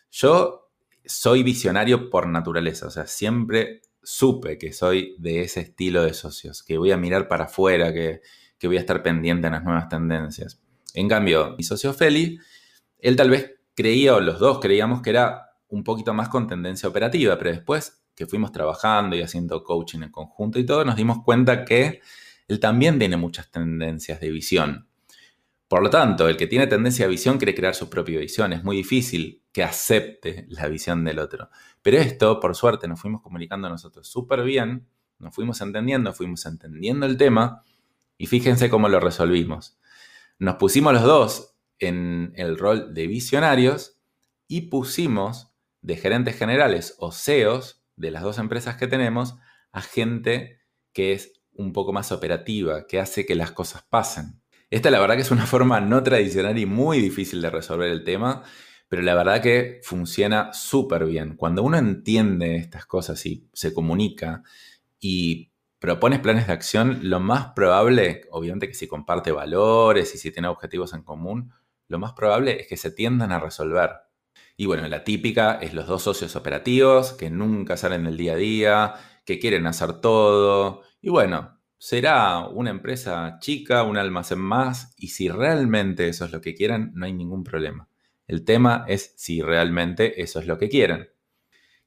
Yo 0.09 0.71
soy 1.05 1.43
visionario 1.43 2.09
por 2.09 2.25
naturaleza, 2.25 2.87
o 2.87 2.89
sea, 2.89 3.05
siempre 3.05 3.83
supe 4.01 4.57
que 4.57 4.73
soy 4.73 5.13
de 5.19 5.41
ese 5.41 5.59
estilo 5.59 6.01
de 6.01 6.15
socios, 6.15 6.63
que 6.63 6.79
voy 6.79 6.91
a 6.91 6.97
mirar 6.97 7.27
para 7.27 7.43
afuera, 7.43 7.93
que, 7.93 8.21
que 8.57 8.65
voy 8.65 8.77
a 8.77 8.79
estar 8.79 9.03
pendiente 9.03 9.45
en 9.45 9.53
las 9.53 9.63
nuevas 9.63 9.89
tendencias. 9.89 10.59
En 10.95 11.07
cambio, 11.07 11.53
mi 11.55 11.63
socio 11.63 11.93
Feli 11.93 12.39
Él 12.97 13.15
tal 13.15 13.29
vez 13.29 13.51
creía, 13.75 14.15
o 14.15 14.21
los 14.21 14.39
dos 14.39 14.59
creíamos 14.59 15.03
que 15.03 15.11
era 15.11 15.50
un 15.71 15.83
poquito 15.83 16.13
más 16.13 16.29
con 16.29 16.47
tendencia 16.47 16.87
operativa, 16.87 17.37
pero 17.37 17.51
después 17.51 18.03
que 18.15 18.27
fuimos 18.27 18.51
trabajando 18.51 19.15
y 19.15 19.21
haciendo 19.21 19.63
coaching 19.63 20.03
en 20.03 20.11
conjunto 20.11 20.59
y 20.59 20.65
todo, 20.65 20.85
nos 20.85 20.95
dimos 20.95 21.23
cuenta 21.23 21.65
que 21.65 22.01
él 22.47 22.59
también 22.59 22.99
tiene 22.99 23.17
muchas 23.17 23.49
tendencias 23.49 24.19
de 24.19 24.29
visión. 24.29 24.87
Por 25.67 25.81
lo 25.81 25.89
tanto, 25.89 26.27
el 26.27 26.35
que 26.35 26.47
tiene 26.47 26.67
tendencia 26.67 27.05
a 27.05 27.07
visión 27.07 27.37
quiere 27.37 27.55
crear 27.55 27.73
su 27.73 27.89
propia 27.89 28.19
visión. 28.19 28.51
Es 28.51 28.61
muy 28.61 28.75
difícil 28.75 29.41
que 29.53 29.63
acepte 29.63 30.45
la 30.49 30.67
visión 30.67 31.05
del 31.05 31.19
otro. 31.19 31.49
Pero 31.81 31.97
esto, 31.97 32.41
por 32.41 32.55
suerte, 32.55 32.89
nos 32.89 32.99
fuimos 32.99 33.21
comunicando 33.21 33.69
nosotros 33.69 34.05
súper 34.05 34.43
bien, 34.43 34.85
nos 35.17 35.33
fuimos 35.33 35.61
entendiendo, 35.61 36.13
fuimos 36.13 36.45
entendiendo 36.45 37.05
el 37.05 37.15
tema 37.15 37.63
y 38.17 38.25
fíjense 38.25 38.69
cómo 38.69 38.89
lo 38.89 38.99
resolvimos. 38.99 39.79
Nos 40.39 40.55
pusimos 40.55 40.93
los 40.93 41.03
dos 41.03 41.55
en 41.79 42.33
el 42.35 42.57
rol 42.57 42.93
de 42.93 43.07
visionarios 43.07 43.97
y 44.47 44.61
pusimos 44.61 45.50
de 45.81 45.97
gerentes 45.97 46.37
generales 46.37 46.95
o 46.99 47.11
CEOs 47.11 47.83
de 47.95 48.11
las 48.11 48.23
dos 48.23 48.37
empresas 48.37 48.77
que 48.77 48.87
tenemos 48.87 49.35
a 49.71 49.81
gente 49.81 50.59
que 50.93 51.13
es 51.13 51.41
un 51.53 51.73
poco 51.73 51.93
más 51.93 52.11
operativa, 52.11 52.87
que 52.87 52.99
hace 52.99 53.25
que 53.25 53.35
las 53.35 53.51
cosas 53.51 53.83
pasen. 53.83 54.41
Esta 54.69 54.89
la 54.89 54.99
verdad 54.99 55.15
que 55.15 55.21
es 55.21 55.31
una 55.31 55.45
forma 55.47 55.81
no 55.81 56.01
tradicional 56.03 56.57
y 56.57 56.65
muy 56.65 56.99
difícil 56.99 57.41
de 57.41 57.49
resolver 57.49 57.89
el 57.89 58.03
tema, 58.03 58.43
pero 58.87 59.01
la 59.03 59.15
verdad 59.15 59.41
que 59.41 59.79
funciona 59.83 60.51
súper 60.53 61.05
bien. 61.05 61.35
Cuando 61.35 61.63
uno 61.63 61.77
entiende 61.77 62.57
estas 62.57 62.85
cosas 62.85 63.25
y 63.25 63.47
se 63.53 63.73
comunica 63.73 64.43
y 64.99 65.51
propones 65.79 66.19
planes 66.19 66.47
de 66.47 66.53
acción, 66.53 66.99
lo 67.03 67.19
más 67.19 67.53
probable, 67.53 68.23
obviamente 68.31 68.67
que 68.67 68.73
si 68.73 68.87
comparte 68.87 69.31
valores 69.31 70.13
y 70.13 70.17
si 70.17 70.31
tiene 70.31 70.47
objetivos 70.47 70.93
en 70.93 71.03
común, 71.03 71.53
lo 71.87 71.99
más 71.99 72.13
probable 72.13 72.61
es 72.61 72.67
que 72.67 72.77
se 72.77 72.91
tiendan 72.91 73.31
a 73.31 73.39
resolver. 73.39 73.91
Y 74.57 74.65
bueno, 74.65 74.87
la 74.87 75.03
típica 75.03 75.53
es 75.61 75.73
los 75.73 75.87
dos 75.87 76.03
socios 76.03 76.35
operativos 76.35 77.13
que 77.13 77.29
nunca 77.29 77.77
salen 77.77 78.03
del 78.03 78.17
día 78.17 78.33
a 78.33 78.37
día, 78.37 78.93
que 79.25 79.39
quieren 79.39 79.67
hacer 79.67 80.01
todo. 80.01 80.83
Y 81.01 81.09
bueno, 81.09 81.59
será 81.77 82.47
una 82.47 82.69
empresa 82.69 83.37
chica, 83.39 83.83
un 83.83 83.97
almacén 83.97 84.39
más, 84.39 84.93
y 84.97 85.09
si 85.09 85.29
realmente 85.29 86.07
eso 86.07 86.25
es 86.25 86.31
lo 86.31 86.41
que 86.41 86.53
quieran, 86.53 86.91
no 86.93 87.05
hay 87.05 87.13
ningún 87.13 87.43
problema. 87.43 87.89
El 88.27 88.45
tema 88.45 88.85
es 88.87 89.13
si 89.17 89.41
realmente 89.41 90.21
eso 90.21 90.39
es 90.39 90.47
lo 90.47 90.57
que 90.57 90.69
quieren. 90.69 91.09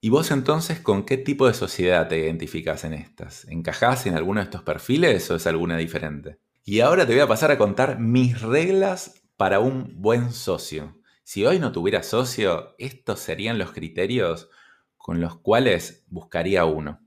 ¿Y 0.01 0.11
vos 0.11 0.31
entonces 0.31 0.81
con 0.81 1.07
qué 1.07 1.17
tipo 1.17 1.47
de 1.47 1.55
sociedad 1.55 2.09
te 2.09 2.19
identificas 2.19 2.85
en 2.85 2.93
estas? 2.93 3.47
¿Encajás 3.49 4.05
en 4.07 4.15
alguno 4.15 4.41
de 4.41 4.45
estos 4.45 4.63
perfiles 4.63 5.31
o 5.31 5.37
es 5.37 5.47
alguna 5.47 5.79
diferente? 5.79 6.41
Y 6.63 6.81
ahora 6.81 7.07
te 7.07 7.13
voy 7.15 7.23
a 7.23 7.27
pasar 7.27 7.51
a 7.51 7.57
contar 7.57 7.99
mis 7.99 8.43
reglas 8.43 9.23
para 9.37 9.61
un 9.61 10.03
buen 10.03 10.33
socio. 10.33 10.99
Si 11.25 11.47
hoy 11.47 11.59
no 11.59 11.73
tuviera 11.73 12.03
socio, 12.03 12.75
estos 12.77 13.19
serían 13.19 13.59
los 13.59 13.73
criterios 13.73 14.51
con 14.99 15.23
los 15.23 15.39
cuales 15.41 16.05
buscaría 16.09 16.67
uno. 16.67 17.01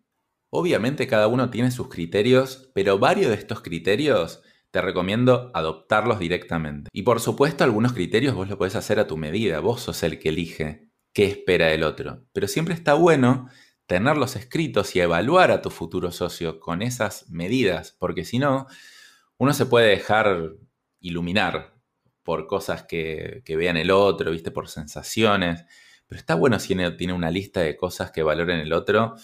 Obviamente 0.49 1.05
cada 1.05 1.27
uno 1.27 1.51
tiene 1.51 1.69
sus 1.69 1.87
criterios, 1.87 2.71
pero 2.73 2.97
varios 2.97 3.29
de 3.29 3.35
estos 3.35 3.61
criterios 3.61 4.41
te 4.71 4.81
recomiendo 4.81 5.51
adoptarlos 5.53 6.17
directamente. 6.17 6.89
Y 6.93 7.03
por 7.03 7.19
supuesto 7.19 7.63
algunos 7.63 7.93
criterios 7.93 8.33
vos 8.33 8.49
lo 8.49 8.57
podés 8.57 8.75
hacer 8.75 8.99
a 8.99 9.05
tu 9.05 9.17
medida, 9.17 9.59
vos 9.59 9.81
sos 9.81 10.01
el 10.01 10.17
que 10.17 10.29
elige 10.29 10.89
qué 11.13 11.25
espera 11.25 11.71
el 11.71 11.83
otro. 11.83 12.25
Pero 12.33 12.47
siempre 12.47 12.73
está 12.73 12.95
bueno 12.95 13.49
tenerlos 13.85 14.35
escritos 14.35 14.95
y 14.95 14.99
evaluar 14.99 15.51
a 15.51 15.61
tu 15.61 15.69
futuro 15.69 16.11
socio 16.11 16.59
con 16.59 16.81
esas 16.81 17.29
medidas, 17.29 17.95
porque 17.99 18.25
si 18.25 18.39
no, 18.39 18.65
uno 19.37 19.53
se 19.53 19.67
puede 19.67 19.89
dejar 19.89 20.53
iluminar 20.99 21.76
por 22.27 22.45
cosas 22.45 22.83
que, 22.83 23.41
vean 23.47 23.77
el 23.77 23.89
otro, 23.89 24.31
viste, 24.31 24.51
por 24.51 24.67
sensaciones. 24.67 25.63
Pero 26.07 26.19
está 26.19 26.35
bueno 26.35 26.59
si 26.59 26.75
tiene 26.97 27.13
una 27.13 27.31
lista 27.31 27.61
de 27.61 27.77
cosas 27.77 28.11
que 28.11 28.21
valoren 28.21 28.59
el 28.59 28.73
otro 28.73 29.15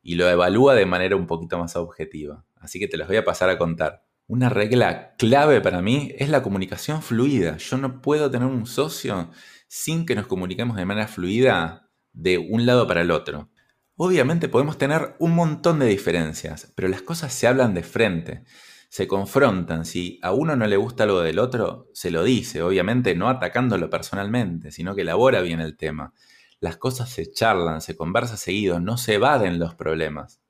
y 0.00 0.14
lo 0.14 0.28
evalúa 0.28 0.76
de 0.76 0.86
manera 0.86 1.16
un 1.16 1.26
poquito 1.26 1.58
más 1.58 1.74
objetiva. 1.74 2.44
Así 2.60 2.78
que 2.78 2.86
te 2.86 2.96
los 2.96 3.08
voy 3.08 3.16
a 3.16 3.24
pasar 3.24 3.50
a 3.50 3.58
contar. 3.58 4.04
Una 4.28 4.48
regla 4.48 5.16
clave 5.18 5.60
para 5.60 5.82
mí 5.82 6.12
es 6.16 6.28
la 6.28 6.44
comunicación 6.44 7.02
fluida. 7.02 7.56
Yo 7.56 7.78
no 7.78 8.00
puedo 8.00 8.30
tener 8.30 8.46
un 8.46 8.66
socio 8.66 9.32
sin 9.66 10.06
que 10.06 10.14
nos 10.14 10.28
comuniquemos 10.28 10.76
de 10.76 10.84
manera 10.84 11.08
fluida 11.08 11.90
de 12.12 12.38
un 12.38 12.64
lado 12.64 12.86
para 12.86 13.00
el 13.00 13.10
otro. 13.10 13.50
Obviamente 13.96 14.48
podemos 14.48 14.78
tener 14.78 15.16
un 15.18 15.34
montón 15.34 15.80
de 15.80 15.86
diferencias, 15.86 16.72
pero 16.76 16.86
las 16.86 17.02
cosas 17.02 17.32
se 17.32 17.48
hablan 17.48 17.74
de 17.74 17.82
frente, 17.82 18.44
se 18.92 19.08
confrontan. 19.08 19.86
Si 19.86 20.18
a 20.20 20.32
uno 20.32 20.54
no 20.54 20.66
le 20.66 20.76
gusta 20.76 21.04
algo 21.04 21.22
del 21.22 21.38
otro, 21.38 21.88
se 21.94 22.10
lo 22.10 22.24
dice, 22.24 22.60
obviamente 22.60 23.14
no 23.14 23.30
atacándolo 23.30 23.88
personalmente, 23.88 24.70
sino 24.70 24.94
que 24.94 25.00
elabora 25.00 25.40
bien 25.40 25.60
el 25.60 25.78
tema 25.78 26.12
las 26.60 26.76
cosas 26.76 27.08
se 27.08 27.32
charlan, 27.32 27.80
se 27.80 27.96
conversa 27.96 28.36
seguido, 28.36 28.80
no 28.80 28.98
se 28.98 29.14
evaden 29.14 29.58
los 29.58 29.74
problemas. 29.74 30.42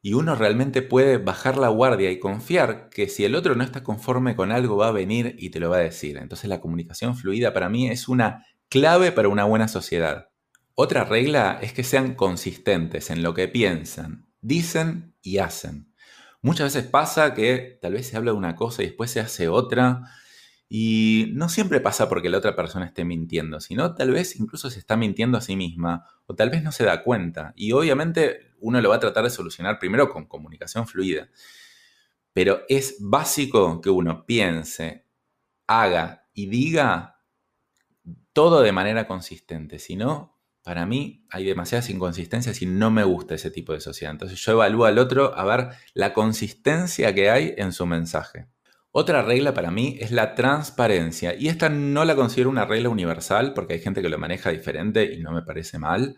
Y 0.00 0.14
uno 0.14 0.34
realmente 0.34 0.80
puede 0.80 1.18
bajar 1.18 1.58
la 1.58 1.68
guardia 1.68 2.10
y 2.10 2.18
confiar 2.18 2.88
que 2.88 3.06
si 3.08 3.24
el 3.24 3.36
otro 3.36 3.54
no 3.54 3.62
está 3.62 3.84
conforme 3.84 4.34
con 4.34 4.50
algo 4.50 4.78
va 4.78 4.88
a 4.88 4.92
venir 4.92 5.36
y 5.38 5.50
te 5.50 5.60
lo 5.60 5.70
va 5.70 5.76
a 5.76 5.80
decir. 5.80 6.16
Entonces 6.16 6.48
la 6.48 6.60
comunicación 6.60 7.16
fluida 7.16 7.52
para 7.52 7.68
mí 7.68 7.88
es 7.88 8.08
una 8.08 8.46
clave 8.70 9.12
para 9.12 9.28
una 9.28 9.44
buena 9.44 9.68
sociedad. 9.68 10.30
Otra 10.74 11.04
regla 11.04 11.60
es 11.60 11.74
que 11.74 11.84
sean 11.84 12.14
consistentes 12.14 13.10
en 13.10 13.22
lo 13.22 13.34
que 13.34 13.46
piensan, 13.46 14.26
dicen 14.40 15.14
y 15.22 15.38
hacen. 15.38 15.93
Muchas 16.44 16.74
veces 16.74 16.90
pasa 16.90 17.32
que 17.32 17.78
tal 17.80 17.94
vez 17.94 18.06
se 18.06 18.18
habla 18.18 18.32
de 18.32 18.36
una 18.36 18.54
cosa 18.54 18.82
y 18.82 18.86
después 18.86 19.10
se 19.10 19.18
hace 19.18 19.48
otra 19.48 20.02
y 20.68 21.30
no 21.32 21.48
siempre 21.48 21.80
pasa 21.80 22.06
porque 22.06 22.28
la 22.28 22.36
otra 22.36 22.54
persona 22.54 22.84
esté 22.84 23.02
mintiendo, 23.06 23.62
sino 23.62 23.94
tal 23.94 24.10
vez 24.10 24.38
incluso 24.38 24.68
se 24.68 24.78
está 24.78 24.94
mintiendo 24.98 25.38
a 25.38 25.40
sí 25.40 25.56
misma 25.56 26.06
o 26.26 26.34
tal 26.34 26.50
vez 26.50 26.62
no 26.62 26.70
se 26.70 26.84
da 26.84 27.02
cuenta. 27.02 27.54
Y 27.56 27.72
obviamente 27.72 28.52
uno 28.58 28.78
lo 28.82 28.90
va 28.90 28.96
a 28.96 29.00
tratar 29.00 29.24
de 29.24 29.30
solucionar 29.30 29.78
primero 29.78 30.10
con 30.10 30.26
comunicación 30.26 30.86
fluida. 30.86 31.30
Pero 32.34 32.60
es 32.68 32.96
básico 33.00 33.80
que 33.80 33.88
uno 33.88 34.26
piense, 34.26 35.06
haga 35.66 36.28
y 36.34 36.48
diga 36.48 37.22
todo 38.34 38.60
de 38.60 38.72
manera 38.72 39.06
consistente. 39.06 39.78
Si 39.78 39.96
no, 39.96 40.33
para 40.64 40.86
mí 40.86 41.26
hay 41.30 41.44
demasiadas 41.44 41.90
inconsistencias 41.90 42.62
y 42.62 42.66
no 42.66 42.90
me 42.90 43.04
gusta 43.04 43.34
ese 43.34 43.50
tipo 43.50 43.74
de 43.74 43.80
sociedad. 43.80 44.12
Entonces 44.12 44.40
yo 44.40 44.52
evalúo 44.52 44.86
al 44.86 44.98
otro 44.98 45.36
a 45.36 45.44
ver 45.44 45.68
la 45.92 46.14
consistencia 46.14 47.14
que 47.14 47.28
hay 47.28 47.54
en 47.58 47.70
su 47.72 47.84
mensaje. 47.84 48.48
Otra 48.90 49.20
regla 49.20 49.52
para 49.52 49.70
mí 49.70 49.98
es 50.00 50.10
la 50.10 50.34
transparencia. 50.34 51.34
Y 51.34 51.48
esta 51.48 51.68
no 51.68 52.06
la 52.06 52.16
considero 52.16 52.48
una 52.48 52.64
regla 52.64 52.88
universal 52.88 53.52
porque 53.52 53.74
hay 53.74 53.80
gente 53.80 54.00
que 54.00 54.08
lo 54.08 54.18
maneja 54.18 54.50
diferente 54.50 55.12
y 55.12 55.20
no 55.20 55.32
me 55.32 55.42
parece 55.42 55.78
mal. 55.78 56.16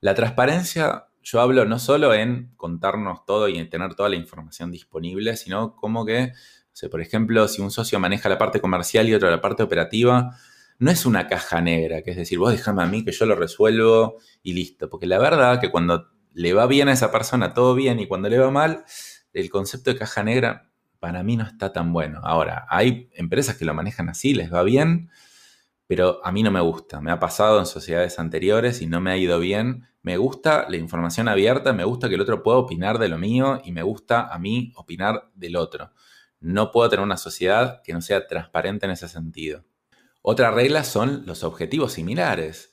La 0.00 0.14
transparencia, 0.14 1.08
yo 1.22 1.42
hablo 1.42 1.66
no 1.66 1.78
solo 1.78 2.14
en 2.14 2.54
contarnos 2.56 3.26
todo 3.26 3.48
y 3.48 3.58
en 3.58 3.68
tener 3.68 3.94
toda 3.96 4.08
la 4.08 4.16
información 4.16 4.70
disponible, 4.70 5.36
sino 5.36 5.76
como 5.76 6.06
que, 6.06 6.32
por 6.90 7.02
ejemplo, 7.02 7.48
si 7.48 7.60
un 7.60 7.70
socio 7.70 8.00
maneja 8.00 8.30
la 8.30 8.38
parte 8.38 8.62
comercial 8.62 9.06
y 9.08 9.14
otro 9.14 9.30
la 9.30 9.42
parte 9.42 9.62
operativa, 9.62 10.38
no 10.78 10.90
es 10.90 11.06
una 11.06 11.28
caja 11.28 11.60
negra, 11.60 12.02
que 12.02 12.10
es 12.10 12.16
decir, 12.16 12.38
vos 12.38 12.52
déjame 12.52 12.82
a 12.82 12.86
mí 12.86 13.04
que 13.04 13.12
yo 13.12 13.26
lo 13.26 13.36
resuelvo 13.36 14.18
y 14.42 14.54
listo. 14.54 14.90
Porque 14.90 15.06
la 15.06 15.18
verdad 15.18 15.60
que 15.60 15.70
cuando 15.70 16.08
le 16.32 16.52
va 16.52 16.66
bien 16.66 16.88
a 16.88 16.92
esa 16.92 17.10
persona, 17.10 17.54
todo 17.54 17.74
bien, 17.74 18.00
y 18.00 18.06
cuando 18.06 18.28
le 18.28 18.38
va 18.38 18.50
mal, 18.50 18.84
el 19.32 19.50
concepto 19.50 19.90
de 19.90 19.98
caja 19.98 20.22
negra 20.22 20.70
para 20.98 21.22
mí 21.22 21.36
no 21.36 21.44
está 21.44 21.72
tan 21.72 21.92
bueno. 21.92 22.20
Ahora, 22.24 22.66
hay 22.68 23.10
empresas 23.14 23.56
que 23.56 23.64
lo 23.64 23.74
manejan 23.74 24.08
así, 24.08 24.34
les 24.34 24.52
va 24.52 24.62
bien, 24.62 25.10
pero 25.86 26.24
a 26.24 26.32
mí 26.32 26.42
no 26.42 26.50
me 26.50 26.60
gusta. 26.60 27.00
Me 27.00 27.10
ha 27.10 27.20
pasado 27.20 27.58
en 27.58 27.66
sociedades 27.66 28.18
anteriores 28.18 28.80
y 28.80 28.86
no 28.86 29.00
me 29.00 29.10
ha 29.10 29.16
ido 29.16 29.38
bien. 29.38 29.86
Me 30.02 30.16
gusta 30.16 30.66
la 30.68 30.76
información 30.76 31.28
abierta, 31.28 31.72
me 31.72 31.84
gusta 31.84 32.08
que 32.08 32.14
el 32.14 32.20
otro 32.20 32.42
pueda 32.42 32.58
opinar 32.58 32.98
de 32.98 33.08
lo 33.08 33.18
mío 33.18 33.60
y 33.64 33.72
me 33.72 33.82
gusta 33.82 34.32
a 34.32 34.38
mí 34.38 34.72
opinar 34.76 35.30
del 35.34 35.56
otro. 35.56 35.92
No 36.40 36.70
puedo 36.70 36.88
tener 36.88 37.04
una 37.04 37.16
sociedad 37.16 37.82
que 37.84 37.92
no 37.92 38.00
sea 38.00 38.26
transparente 38.26 38.86
en 38.86 38.92
ese 38.92 39.08
sentido. 39.08 39.64
Otra 40.26 40.50
regla 40.50 40.84
son 40.84 41.26
los 41.26 41.44
objetivos 41.44 41.92
similares. 41.92 42.72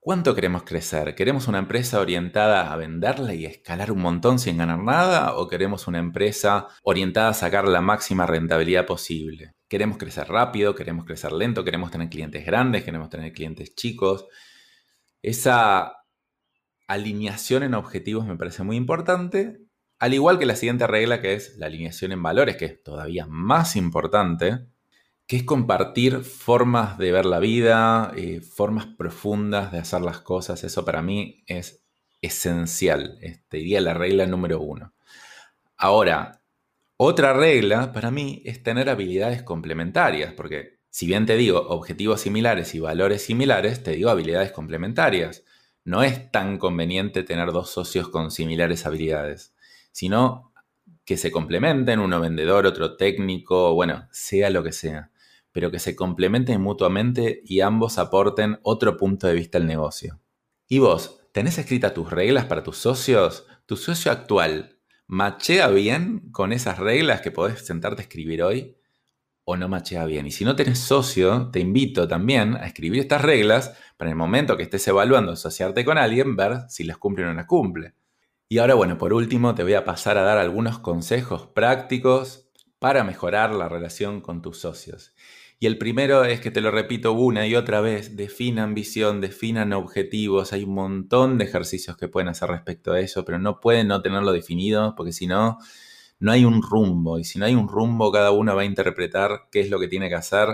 ¿Cuánto 0.00 0.34
queremos 0.34 0.64
crecer? 0.64 1.14
¿Queremos 1.14 1.46
una 1.46 1.58
empresa 1.58 2.00
orientada 2.00 2.72
a 2.72 2.76
venderla 2.76 3.32
y 3.32 3.44
escalar 3.44 3.92
un 3.92 4.00
montón 4.00 4.40
sin 4.40 4.58
ganar 4.58 4.80
nada? 4.80 5.36
¿O 5.36 5.46
queremos 5.46 5.86
una 5.86 6.00
empresa 6.00 6.66
orientada 6.82 7.28
a 7.28 7.34
sacar 7.34 7.68
la 7.68 7.80
máxima 7.80 8.26
rentabilidad 8.26 8.86
posible? 8.86 9.52
¿Queremos 9.68 9.98
crecer 9.98 10.26
rápido? 10.26 10.74
¿Queremos 10.74 11.04
crecer 11.04 11.30
lento? 11.30 11.62
¿Queremos 11.62 11.92
tener 11.92 12.08
clientes 12.08 12.44
grandes? 12.44 12.82
¿Queremos 12.82 13.08
tener 13.08 13.32
clientes 13.32 13.76
chicos? 13.76 14.26
Esa 15.22 15.98
alineación 16.88 17.62
en 17.62 17.74
objetivos 17.74 18.26
me 18.26 18.36
parece 18.36 18.64
muy 18.64 18.74
importante. 18.74 19.60
Al 20.00 20.12
igual 20.12 20.40
que 20.40 20.46
la 20.46 20.56
siguiente 20.56 20.88
regla 20.88 21.20
que 21.20 21.34
es 21.34 21.56
la 21.56 21.66
alineación 21.66 22.10
en 22.10 22.20
valores, 22.24 22.56
que 22.56 22.64
es 22.64 22.82
todavía 22.82 23.26
más 23.28 23.76
importante 23.76 24.73
que 25.26 25.36
es 25.36 25.44
compartir 25.44 26.22
formas 26.22 26.98
de 26.98 27.12
ver 27.12 27.26
la 27.26 27.38
vida, 27.38 28.12
eh, 28.16 28.40
formas 28.40 28.86
profundas 28.86 29.72
de 29.72 29.78
hacer 29.78 30.02
las 30.02 30.20
cosas. 30.20 30.64
Eso 30.64 30.84
para 30.84 31.02
mí 31.02 31.42
es 31.46 31.82
esencial. 32.20 33.18
Este, 33.22 33.58
diría 33.58 33.80
la 33.80 33.94
regla 33.94 34.26
número 34.26 34.60
uno. 34.60 34.94
Ahora, 35.76 36.42
otra 36.96 37.32
regla 37.32 37.92
para 37.92 38.10
mí 38.10 38.42
es 38.44 38.62
tener 38.62 38.88
habilidades 38.88 39.42
complementarias, 39.42 40.32
porque 40.34 40.78
Si 40.94 41.06
bien 41.06 41.26
te 41.26 41.36
digo 41.36 41.58
objetivos 41.70 42.20
similares 42.20 42.72
y 42.76 42.78
valores 42.78 43.22
similares, 43.22 43.82
te 43.82 43.92
digo 43.92 44.10
habilidades 44.10 44.52
complementarias. 44.52 45.42
No 45.84 46.04
es 46.04 46.30
tan 46.30 46.56
conveniente 46.56 47.24
tener 47.24 47.50
dos 47.50 47.70
socios 47.70 48.08
con 48.10 48.30
similares 48.30 48.86
habilidades, 48.86 49.54
sino 49.90 50.52
que 51.04 51.16
se 51.16 51.32
complementen, 51.32 51.98
uno 51.98 52.20
vendedor, 52.20 52.64
otro 52.66 52.96
técnico, 52.96 53.74
bueno, 53.74 54.06
sea 54.12 54.50
lo 54.50 54.62
que 54.62 54.70
sea, 54.70 55.10
pero 55.54 55.70
que 55.70 55.78
se 55.78 55.94
complementen 55.94 56.60
mutuamente 56.60 57.40
y 57.44 57.60
ambos 57.60 57.98
aporten 57.98 58.58
otro 58.64 58.96
punto 58.96 59.28
de 59.28 59.34
vista 59.34 59.56
al 59.56 59.68
negocio. 59.68 60.20
¿Y 60.66 60.80
vos, 60.80 61.20
tenés 61.30 61.58
escritas 61.58 61.94
tus 61.94 62.10
reglas 62.10 62.46
para 62.46 62.64
tus 62.64 62.76
socios? 62.76 63.46
¿Tu 63.64 63.76
socio 63.76 64.10
actual 64.10 64.80
machea 65.06 65.68
bien 65.68 66.28
con 66.32 66.52
esas 66.52 66.80
reglas 66.80 67.20
que 67.20 67.30
podés 67.30 67.64
sentarte 67.64 68.02
a 68.02 68.06
escribir 68.06 68.42
hoy? 68.42 68.76
¿O 69.44 69.56
no 69.56 69.68
machea 69.68 70.04
bien? 70.06 70.26
Y 70.26 70.32
si 70.32 70.44
no 70.44 70.56
tenés 70.56 70.80
socio, 70.80 71.50
te 71.52 71.60
invito 71.60 72.08
también 72.08 72.56
a 72.56 72.66
escribir 72.66 73.02
estas 73.02 73.22
reglas 73.22 73.78
para 73.96 74.10
el 74.10 74.16
momento 74.16 74.56
que 74.56 74.64
estés 74.64 74.88
evaluando 74.88 75.30
asociarte 75.30 75.84
con 75.84 75.98
alguien, 75.98 76.34
ver 76.34 76.62
si 76.68 76.82
las 76.82 76.98
cumple 76.98 77.26
o 77.26 77.28
no 77.28 77.34
las 77.34 77.46
cumple. 77.46 77.94
Y 78.48 78.58
ahora, 78.58 78.74
bueno, 78.74 78.98
por 78.98 79.12
último, 79.12 79.54
te 79.54 79.62
voy 79.62 79.74
a 79.74 79.84
pasar 79.84 80.18
a 80.18 80.22
dar 80.22 80.38
algunos 80.38 80.80
consejos 80.80 81.46
prácticos 81.46 82.50
para 82.80 83.04
mejorar 83.04 83.54
la 83.54 83.68
relación 83.68 84.20
con 84.20 84.42
tus 84.42 84.58
socios. 84.58 85.13
Y 85.58 85.66
el 85.66 85.78
primero 85.78 86.24
es 86.24 86.40
que 86.40 86.50
te 86.50 86.60
lo 86.60 86.70
repito 86.70 87.12
una 87.12 87.46
y 87.46 87.54
otra 87.54 87.80
vez, 87.80 88.16
definan 88.16 88.74
visión, 88.74 89.20
definan 89.20 89.72
objetivos, 89.72 90.52
hay 90.52 90.64
un 90.64 90.74
montón 90.74 91.38
de 91.38 91.44
ejercicios 91.44 91.96
que 91.96 92.08
pueden 92.08 92.28
hacer 92.28 92.50
respecto 92.50 92.92
a 92.92 93.00
eso, 93.00 93.24
pero 93.24 93.38
no 93.38 93.60
pueden 93.60 93.88
no 93.88 94.02
tenerlo 94.02 94.32
definido 94.32 94.94
porque 94.96 95.12
si 95.12 95.26
no, 95.26 95.58
no 96.18 96.32
hay 96.32 96.44
un 96.44 96.62
rumbo. 96.62 97.18
Y 97.18 97.24
si 97.24 97.38
no 97.38 97.46
hay 97.46 97.54
un 97.54 97.68
rumbo, 97.68 98.10
cada 98.10 98.30
uno 98.30 98.54
va 98.56 98.62
a 98.62 98.66
interpretar 98.66 99.48
qué 99.50 99.60
es 99.60 99.70
lo 99.70 99.78
que 99.78 99.88
tiene 99.88 100.08
que 100.08 100.14
hacer 100.14 100.48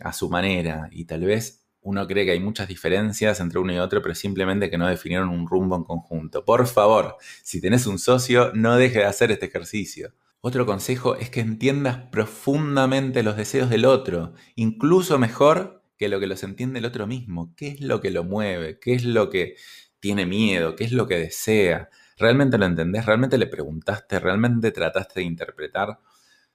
a 0.00 0.12
su 0.12 0.30
manera. 0.30 0.88
Y 0.92 1.04
tal 1.04 1.24
vez 1.24 1.66
uno 1.82 2.06
cree 2.06 2.24
que 2.24 2.32
hay 2.32 2.40
muchas 2.40 2.68
diferencias 2.68 3.40
entre 3.40 3.58
uno 3.58 3.72
y 3.72 3.78
otro, 3.78 4.02
pero 4.02 4.14
simplemente 4.14 4.70
que 4.70 4.78
no 4.78 4.86
definieron 4.86 5.28
un 5.28 5.46
rumbo 5.46 5.76
en 5.76 5.84
conjunto. 5.84 6.44
Por 6.44 6.66
favor, 6.66 7.16
si 7.42 7.60
tenés 7.60 7.86
un 7.86 7.98
socio, 7.98 8.52
no 8.54 8.76
deje 8.76 9.00
de 9.00 9.06
hacer 9.06 9.30
este 9.30 9.46
ejercicio. 9.46 10.12
Otro 10.42 10.64
consejo 10.64 11.16
es 11.16 11.28
que 11.28 11.40
entiendas 11.40 11.98
profundamente 12.10 13.22
los 13.22 13.36
deseos 13.36 13.68
del 13.68 13.84
otro, 13.84 14.32
incluso 14.54 15.18
mejor 15.18 15.82
que 15.98 16.08
lo 16.08 16.18
que 16.18 16.26
los 16.26 16.42
entiende 16.42 16.78
el 16.78 16.86
otro 16.86 17.06
mismo. 17.06 17.52
¿Qué 17.56 17.68
es 17.68 17.80
lo 17.82 18.00
que 18.00 18.10
lo 18.10 18.24
mueve? 18.24 18.78
¿Qué 18.80 18.94
es 18.94 19.04
lo 19.04 19.28
que 19.28 19.56
tiene 20.00 20.24
miedo? 20.24 20.76
¿Qué 20.76 20.84
es 20.84 20.92
lo 20.92 21.06
que 21.06 21.18
desea? 21.18 21.90
¿Realmente 22.16 22.56
lo 22.56 22.64
entendés? 22.64 23.04
¿Realmente 23.04 23.36
le 23.36 23.48
preguntaste? 23.48 24.18
¿Realmente 24.18 24.70
trataste 24.70 25.20
de 25.20 25.26
interpretar? 25.26 25.98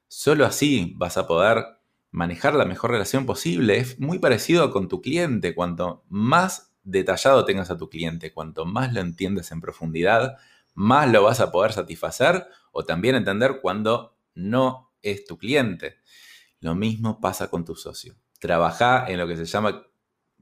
Solo 0.08 0.48
así 0.48 0.94
vas 0.98 1.18
a 1.18 1.28
poder 1.28 1.64
manejar 2.10 2.56
la 2.56 2.66
mejor 2.66 2.90
relación 2.90 3.28
posible. 3.28 3.78
Es 3.78 4.00
muy 4.00 4.18
parecido 4.18 4.72
con 4.72 4.88
tu 4.88 5.00
cliente. 5.00 5.54
Cuanto 5.54 6.06
más 6.10 6.74
detallado 6.84 7.46
tengas 7.46 7.70
a 7.70 7.78
tu 7.78 7.88
cliente, 7.88 8.34
cuanto 8.34 8.66
más 8.66 8.94
lo 8.94 9.02
entiendes 9.02 9.52
en 9.52 9.62
profundidad, 9.62 10.38
más 10.74 11.08
lo 11.12 11.22
vas 11.22 11.40
a 11.40 11.52
poder 11.52 11.72
satisfacer 11.72 12.48
o 12.78 12.84
también 12.84 13.16
entender 13.16 13.60
cuando 13.62 14.18
no 14.34 14.92
es 15.02 15.26
tu 15.26 15.38
cliente. 15.38 15.96
Lo 16.60 16.76
mismo 16.76 17.22
pasa 17.22 17.50
con 17.50 17.64
tu 17.64 17.74
socio. 17.74 18.16
Trabaja 18.38 19.06
en 19.08 19.18
lo 19.18 19.28
que 19.28 19.38
se 19.38 19.46
llama 19.46 19.88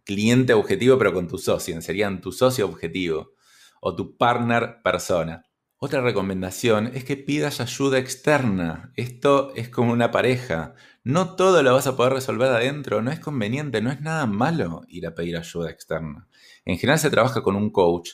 cliente 0.03 0.53
objetivo, 0.53 0.97
pero 0.97 1.13
con 1.13 1.27
tu 1.27 1.37
socio. 1.37 1.79
Serían 1.79 2.21
tu 2.21 2.31
socio 2.31 2.65
objetivo 2.65 3.33
o 3.81 3.95
tu 3.95 4.17
partner 4.17 4.81
persona. 4.83 5.45
Otra 5.77 6.01
recomendación 6.01 6.89
es 6.95 7.03
que 7.03 7.17
pidas 7.17 7.61
ayuda 7.61 7.99
externa. 7.99 8.91
Esto 8.95 9.53
es 9.55 9.69
como 9.69 9.91
una 9.91 10.09
pareja. 10.09 10.73
No 11.03 11.35
todo 11.35 11.61
lo 11.61 11.73
vas 11.73 11.85
a 11.85 11.95
poder 11.95 12.13
resolver 12.13 12.49
adentro, 12.49 13.03
no 13.03 13.11
es 13.11 13.19
conveniente, 13.19 13.79
no 13.81 13.91
es 13.91 14.01
nada 14.01 14.25
malo 14.25 14.81
ir 14.87 15.05
a 15.05 15.13
pedir 15.13 15.37
ayuda 15.37 15.69
externa. 15.69 16.27
En 16.65 16.79
general 16.79 16.97
se 16.97 17.11
trabaja 17.11 17.43
con 17.43 17.55
un 17.55 17.69
coach 17.69 18.09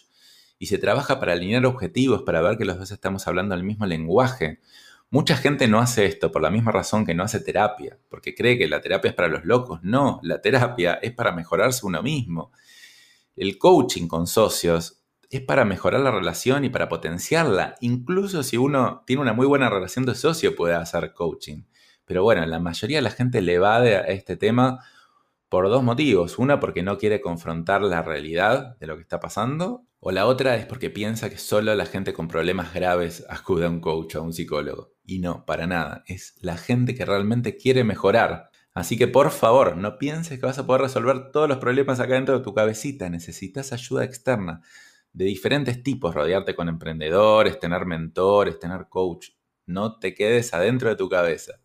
y 0.60 0.68
se 0.68 0.78
trabaja 0.78 1.20
para 1.20 1.32
alinear 1.34 1.66
objetivos, 1.66 2.22
para 2.24 2.42
ver 2.42 2.58
que 2.58 2.66
los 2.66 2.78
dos 2.78 2.92
estamos 2.92 3.28
hablando 3.28 3.56
el 3.56 3.64
mismo 3.64 3.86
lenguaje. 3.86 4.60
Mucha 5.10 5.38
gente 5.38 5.68
no 5.68 5.80
hace 5.80 6.06
esto 6.06 6.32
por 6.32 6.42
la 6.42 6.52
misma 6.52 6.72
razón 6.72 7.06
que 7.06 7.16
no 7.16 7.24
hace 7.24 7.40
terapia, 7.40 7.98
porque 8.10 8.36
cree 8.36 8.58
que 8.58 8.68
la 8.68 8.82
terapia 8.82 9.10
es 9.10 9.16
para 9.16 9.30
los 9.30 9.46
locos. 9.46 9.80
No, 9.82 10.20
la 10.22 10.42
terapia 10.42 11.00
es 11.02 11.14
para 11.14 11.32
mejorarse 11.32 11.86
uno 11.86 12.04
mismo. 12.04 12.52
El 13.36 13.58
coaching 13.58 14.08
con 14.08 14.28
socios 14.28 15.02
es 15.30 15.42
para 15.42 15.64
mejorar 15.64 16.02
la 16.02 16.12
relación 16.12 16.66
y 16.66 16.70
para 16.70 16.90
potenciarla. 16.90 17.76
Incluso 17.80 18.44
si 18.44 18.58
uno 18.58 19.04
tiene 19.08 19.22
una 19.22 19.34
muy 19.34 19.48
buena 19.48 19.70
relación 19.70 20.06
de 20.06 20.14
socio 20.14 20.56
puede 20.56 20.76
hacer 20.76 21.14
coaching. 21.14 21.64
Pero 22.06 22.24
bueno, 22.24 22.46
la 22.46 22.60
mayoría 22.60 22.98
de 22.98 23.04
la 23.04 23.12
gente 23.12 23.42
le 23.42 23.54
evade 23.54 23.96
a 23.96 24.02
este 24.02 24.36
tema 24.36 24.84
por 25.48 25.70
dos 25.70 25.84
motivos. 25.84 26.38
Una 26.38 26.60
porque 26.60 26.84
no 26.84 26.98
quiere 26.98 27.22
confrontar 27.22 27.82
la 27.82 28.02
realidad 28.02 28.78
de 28.80 28.88
lo 28.88 28.96
que 28.96 29.04
está 29.04 29.20
pasando. 29.20 29.86
O 30.02 30.12
la 30.12 30.28
otra 30.28 30.56
es 30.56 30.66
porque 30.66 30.90
piensa 30.90 31.30
que 31.30 31.38
solo 31.38 31.76
la 31.76 31.86
gente 31.86 32.14
con 32.14 32.30
problemas 32.30 32.74
graves 32.74 33.26
acude 33.30 33.66
a 33.66 33.70
un 33.70 33.82
coach 33.82 34.16
o 34.16 34.20
a 34.20 34.22
un 34.22 34.32
psicólogo. 34.32 34.94
Y 35.04 35.20
no, 35.20 35.46
para 35.46 35.68
nada. 35.68 36.04
Es 36.08 36.36
la 36.42 36.56
gente 36.56 36.96
que 36.96 37.04
realmente 37.04 37.58
quiere 37.58 37.84
mejorar. 37.84 38.50
Así 38.74 38.98
que 38.98 39.08
por 39.10 39.32
favor, 39.32 39.76
no 39.76 39.98
pienses 39.98 40.40
que 40.40 40.46
vas 40.46 40.58
a 40.58 40.66
poder 40.66 40.84
resolver 40.84 41.32
todos 41.32 41.50
los 41.50 41.58
problemas 41.58 42.00
acá 42.00 42.14
dentro 42.14 42.38
de 42.38 42.44
tu 42.44 42.54
cabecita. 42.54 43.10
Necesitas 43.10 43.74
ayuda 43.74 44.06
externa 44.06 44.62
de 45.12 45.26
diferentes 45.26 45.84
tipos, 45.84 46.16
rodearte 46.16 46.56
con 46.56 46.70
emprendedores, 46.70 47.60
tener 47.60 47.86
mentores, 47.86 48.58
tener 48.58 48.88
coach. 48.88 49.32
No 49.66 50.00
te 50.00 50.14
quedes 50.14 50.54
adentro 50.54 50.88
de 50.88 50.96
tu 50.96 51.10
cabeza. 51.10 51.60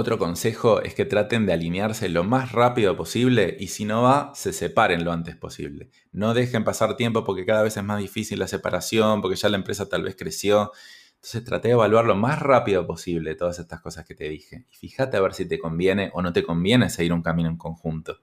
Otro 0.00 0.16
consejo 0.16 0.80
es 0.80 0.94
que 0.94 1.04
traten 1.04 1.44
de 1.44 1.52
alinearse 1.52 2.08
lo 2.08 2.22
más 2.22 2.52
rápido 2.52 2.96
posible 2.96 3.56
y 3.58 3.66
si 3.66 3.84
no 3.84 4.02
va, 4.02 4.30
se 4.32 4.52
separen 4.52 5.02
lo 5.02 5.10
antes 5.10 5.34
posible. 5.34 5.90
No 6.12 6.34
dejen 6.34 6.62
pasar 6.62 6.94
tiempo 6.94 7.24
porque 7.24 7.44
cada 7.44 7.64
vez 7.64 7.76
es 7.76 7.82
más 7.82 7.98
difícil 7.98 8.38
la 8.38 8.46
separación, 8.46 9.20
porque 9.20 9.34
ya 9.34 9.48
la 9.48 9.56
empresa 9.56 9.88
tal 9.88 10.04
vez 10.04 10.14
creció. 10.14 10.70
Entonces 11.16 11.42
traté 11.42 11.66
de 11.66 11.74
evaluar 11.74 12.04
lo 12.04 12.14
más 12.14 12.38
rápido 12.38 12.86
posible 12.86 13.34
todas 13.34 13.58
estas 13.58 13.80
cosas 13.80 14.06
que 14.06 14.14
te 14.14 14.28
dije. 14.28 14.66
Y 14.70 14.76
fíjate 14.76 15.16
a 15.16 15.20
ver 15.20 15.34
si 15.34 15.48
te 15.48 15.58
conviene 15.58 16.12
o 16.14 16.22
no 16.22 16.32
te 16.32 16.44
conviene 16.44 16.90
seguir 16.90 17.12
un 17.12 17.22
camino 17.22 17.48
en 17.48 17.56
conjunto. 17.56 18.20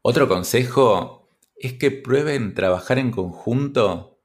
Otro 0.00 0.26
consejo 0.28 1.28
es 1.56 1.74
que 1.74 1.90
prueben 1.90 2.54
trabajar 2.54 2.98
en 2.98 3.10
conjunto 3.10 4.22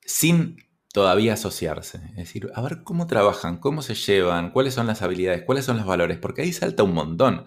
sin 0.00 0.56
todavía 0.92 1.34
asociarse. 1.34 1.98
Es 2.10 2.16
decir, 2.16 2.50
a 2.54 2.62
ver 2.62 2.82
cómo 2.84 3.06
trabajan, 3.06 3.58
cómo 3.58 3.82
se 3.82 3.94
llevan, 3.94 4.50
cuáles 4.50 4.74
son 4.74 4.86
las 4.86 5.02
habilidades, 5.02 5.42
cuáles 5.44 5.64
son 5.64 5.76
los 5.76 5.86
valores, 5.86 6.18
porque 6.18 6.42
ahí 6.42 6.52
salta 6.52 6.82
un 6.82 6.94
montón. 6.94 7.44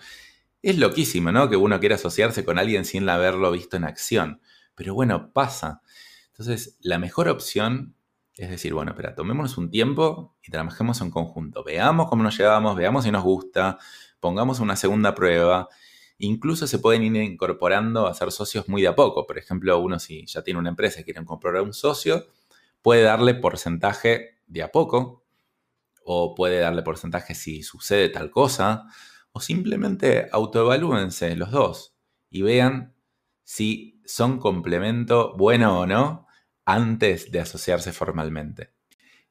Es 0.61 0.77
loquísimo, 0.77 1.31
¿no? 1.31 1.49
Que 1.49 1.57
uno 1.57 1.79
quiera 1.79 1.95
asociarse 1.95 2.45
con 2.45 2.57
alguien 2.59 2.85
sin 2.85 3.07
haberlo 3.09 3.51
visto 3.51 3.77
en 3.77 3.83
acción. 3.83 4.41
Pero 4.75 4.93
bueno, 4.93 5.31
pasa. 5.33 5.81
Entonces, 6.31 6.77
la 6.81 6.99
mejor 6.99 7.27
opción 7.27 7.95
es 8.35 8.49
decir, 8.49 8.73
bueno, 8.73 8.91
espera, 8.91 9.13
tomémonos 9.13 9.57
un 9.57 9.69
tiempo 9.69 10.35
y 10.41 10.49
trabajemos 10.49 11.01
en 11.01 11.11
conjunto. 11.11 11.63
Veamos 11.63 12.09
cómo 12.09 12.23
nos 12.23 12.37
llevamos, 12.37 12.75
veamos 12.75 13.03
si 13.03 13.11
nos 13.11 13.23
gusta, 13.23 13.77
pongamos 14.19 14.59
una 14.59 14.75
segunda 14.75 15.13
prueba. 15.13 15.69
Incluso 16.17 16.65
se 16.65 16.79
pueden 16.79 17.03
ir 17.03 17.15
incorporando 17.15 18.07
a 18.07 18.13
ser 18.13 18.31
socios 18.31 18.67
muy 18.67 18.81
de 18.81 18.87
a 18.87 18.95
poco. 18.95 19.27
Por 19.27 19.37
ejemplo, 19.37 19.77
uno 19.79 19.99
si 19.99 20.25
ya 20.25 20.41
tiene 20.41 20.59
una 20.59 20.69
empresa 20.69 21.01
y 21.01 21.03
quiere 21.03 21.21
incorporar 21.21 21.61
un 21.61 21.73
socio, 21.73 22.25
puede 22.83 23.01
darle 23.01 23.33
porcentaje 23.33 24.41
de 24.45 24.61
a 24.61 24.71
poco, 24.71 25.25
o 26.05 26.35
puede 26.35 26.59
darle 26.59 26.83
porcentaje 26.83 27.33
si 27.33 27.63
sucede 27.63 28.09
tal 28.09 28.29
cosa, 28.29 28.83
o 29.31 29.39
simplemente 29.39 30.29
autoevalúense 30.31 31.35
los 31.35 31.49
dos 31.49 31.95
y 32.29 32.43
vean 32.43 32.93
si 33.43 34.01
son 34.05 34.37
complemento 34.37 35.35
bueno 35.37 35.79
o 35.79 35.87
no 35.87 36.27
antes 36.65 37.31
de 37.31 37.39
asociarse 37.39 37.91
formalmente. 37.93 38.73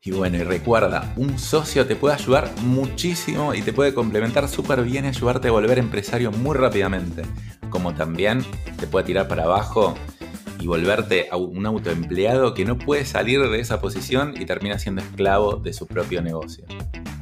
Y 0.05 0.11
bueno, 0.11 0.37
y 0.39 0.43
recuerda, 0.43 1.15
un 1.17 1.39
socio 1.39 1.87
te 1.87 1.95
puede 1.95 2.17
ayudar 2.17 2.51
muchísimo 2.63 3.55
y 3.55 3.63
te 3.63 3.73
puede 3.73 3.95
complementar 3.95 4.49
súper 4.49 4.83
bien 4.83 5.05
y 5.05 5.09
ayudarte 5.09 5.49
a 5.49 5.53
volver 5.53 5.79
empresario 5.79 6.33
muy 6.33 6.57
rápidamente. 6.57 7.23
Como 7.71 7.95
también 7.95 8.45
te 8.81 8.89
puede 8.89 9.07
tirar 9.07 9.29
para 9.29 9.45
abajo 9.45 9.95
y 10.63 10.67
volverte 10.69 11.27
a 11.29 11.37
un 11.37 11.67
autoempleado 11.67 12.55
que 12.55 12.65
no 12.65 12.79
puede 12.79 13.05
salir 13.05 13.41
de 13.41 13.59
esa 13.59 13.81
posición 13.81 14.35
y 14.41 14.47
termina 14.47 14.79
siendo 14.79 15.03
esclavo 15.03 15.57
de 15.57 15.73
su 15.73 15.89
propio 15.89 16.23
negocio. 16.23 16.65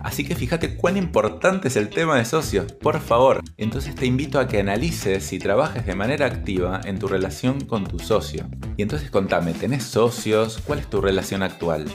Así 0.03 0.25
que 0.27 0.35
fíjate 0.35 0.77
cuán 0.77 0.99
importante 0.99 1.69
es 1.69 1.77
el 1.77 1.89
tema 1.89 2.17
de 2.17 2.27
socios, 2.27 2.73
por 2.73 3.01
favor. 3.01 3.43
Entonces 3.57 3.95
te 3.95 4.05
invito 4.05 4.39
a 4.39 4.47
que 4.47 4.61
analices 4.61 5.33
y 5.33 5.39
trabajes 5.39 5.87
de 5.87 5.95
manera 5.95 6.27
activa 6.27 6.83
en 6.85 6.99
tu 6.99 7.09
relación 7.09 7.65
con 7.65 7.85
tu 7.85 7.99
socio. 7.99 8.47
Y 8.77 8.83
entonces 8.83 9.11
contame, 9.11 9.55
¿tenés 9.55 9.85
socios? 9.85 10.61
¿Cuál 10.67 10.81
es 10.81 10.91
tu 10.91 11.01
relación 11.01 11.43
actual? 11.43 11.87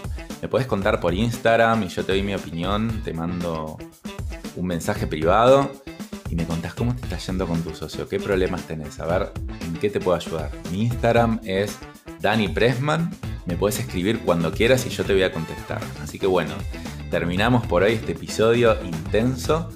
Me 0.41 0.47
puedes 0.47 0.65
contar 0.65 0.99
por 0.99 1.13
Instagram 1.13 1.83
y 1.83 1.89
yo 1.89 2.03
te 2.03 2.13
doy 2.13 2.23
mi 2.23 2.33
opinión, 2.33 3.01
te 3.03 3.13
mando 3.13 3.77
un 4.55 4.65
mensaje 4.65 5.05
privado 5.05 5.71
y 6.29 6.35
me 6.35 6.45
contás 6.45 6.73
cómo 6.73 6.95
te 6.95 7.03
está 7.03 7.17
yendo 7.17 7.45
con 7.45 7.61
tu 7.61 7.75
socio, 7.75 8.07
qué 8.09 8.19
problemas 8.19 8.63
tenés, 8.63 8.99
a 8.99 9.05
ver 9.05 9.31
en 9.75 9.81
qué 9.81 9.89
te 9.89 9.99
puedo 9.99 10.17
ayudar. 10.17 10.51
Mi 10.71 10.83
Instagram 10.83 11.39
es 11.43 11.77
Dani 12.21 12.47
Pressman, 12.47 13.11
me 13.45 13.55
puedes 13.55 13.79
escribir 13.79 14.19
cuando 14.19 14.51
quieras 14.51 14.85
y 14.85 14.89
yo 14.89 15.03
te 15.03 15.13
voy 15.13 15.23
a 15.23 15.31
contestar. 15.31 15.81
Así 16.01 16.17
que 16.17 16.27
bueno, 16.27 16.53
terminamos 17.11 17.65
por 17.67 17.83
hoy 17.83 17.93
este 17.93 18.13
episodio 18.13 18.77
intenso 18.83 19.69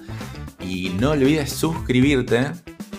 y 0.60 0.90
no 0.98 1.10
olvides 1.10 1.52
suscribirte 1.52 2.46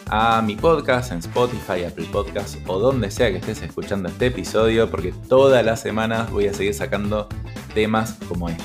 a 0.08 0.42
mi 0.42 0.56
podcast 0.56 1.12
en 1.12 1.20
Spotify, 1.20 1.86
Apple 1.88 2.08
Podcast 2.12 2.58
o 2.68 2.80
donde 2.80 3.10
sea 3.10 3.32
que 3.32 3.38
estés 3.38 3.62
escuchando 3.62 4.10
este 4.10 4.28
episodio, 4.28 4.90
porque 4.92 5.14
todas 5.28 5.66
las 5.66 5.82
semanas 5.82 6.30
voy 6.32 6.48
a 6.48 6.54
seguir 6.54 6.74
sacando 6.74 7.28
temas 7.74 8.18
como 8.28 8.50
este. 8.50 8.64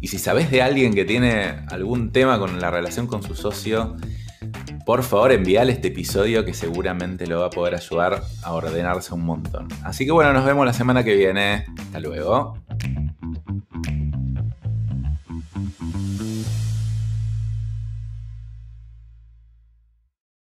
Y 0.00 0.08
si 0.08 0.18
sabes 0.18 0.50
de 0.50 0.62
alguien 0.62 0.94
que 0.94 1.04
tiene 1.04 1.64
algún 1.68 2.10
tema 2.10 2.38
con 2.38 2.60
la 2.60 2.70
relación 2.70 3.06
con 3.06 3.22
su 3.22 3.34
socio, 3.34 3.96
por 4.88 5.02
favor 5.02 5.32
envíale 5.32 5.72
este 5.72 5.88
episodio 5.88 6.46
que 6.46 6.54
seguramente 6.54 7.26
lo 7.26 7.40
va 7.40 7.48
a 7.48 7.50
poder 7.50 7.74
ayudar 7.74 8.22
a 8.42 8.54
ordenarse 8.54 9.12
un 9.12 9.20
montón. 9.20 9.68
Así 9.84 10.06
que 10.06 10.12
bueno, 10.12 10.32
nos 10.32 10.46
vemos 10.46 10.64
la 10.64 10.72
semana 10.72 11.04
que 11.04 11.14
viene. 11.14 11.66
Hasta 11.78 12.00
luego. 12.00 12.56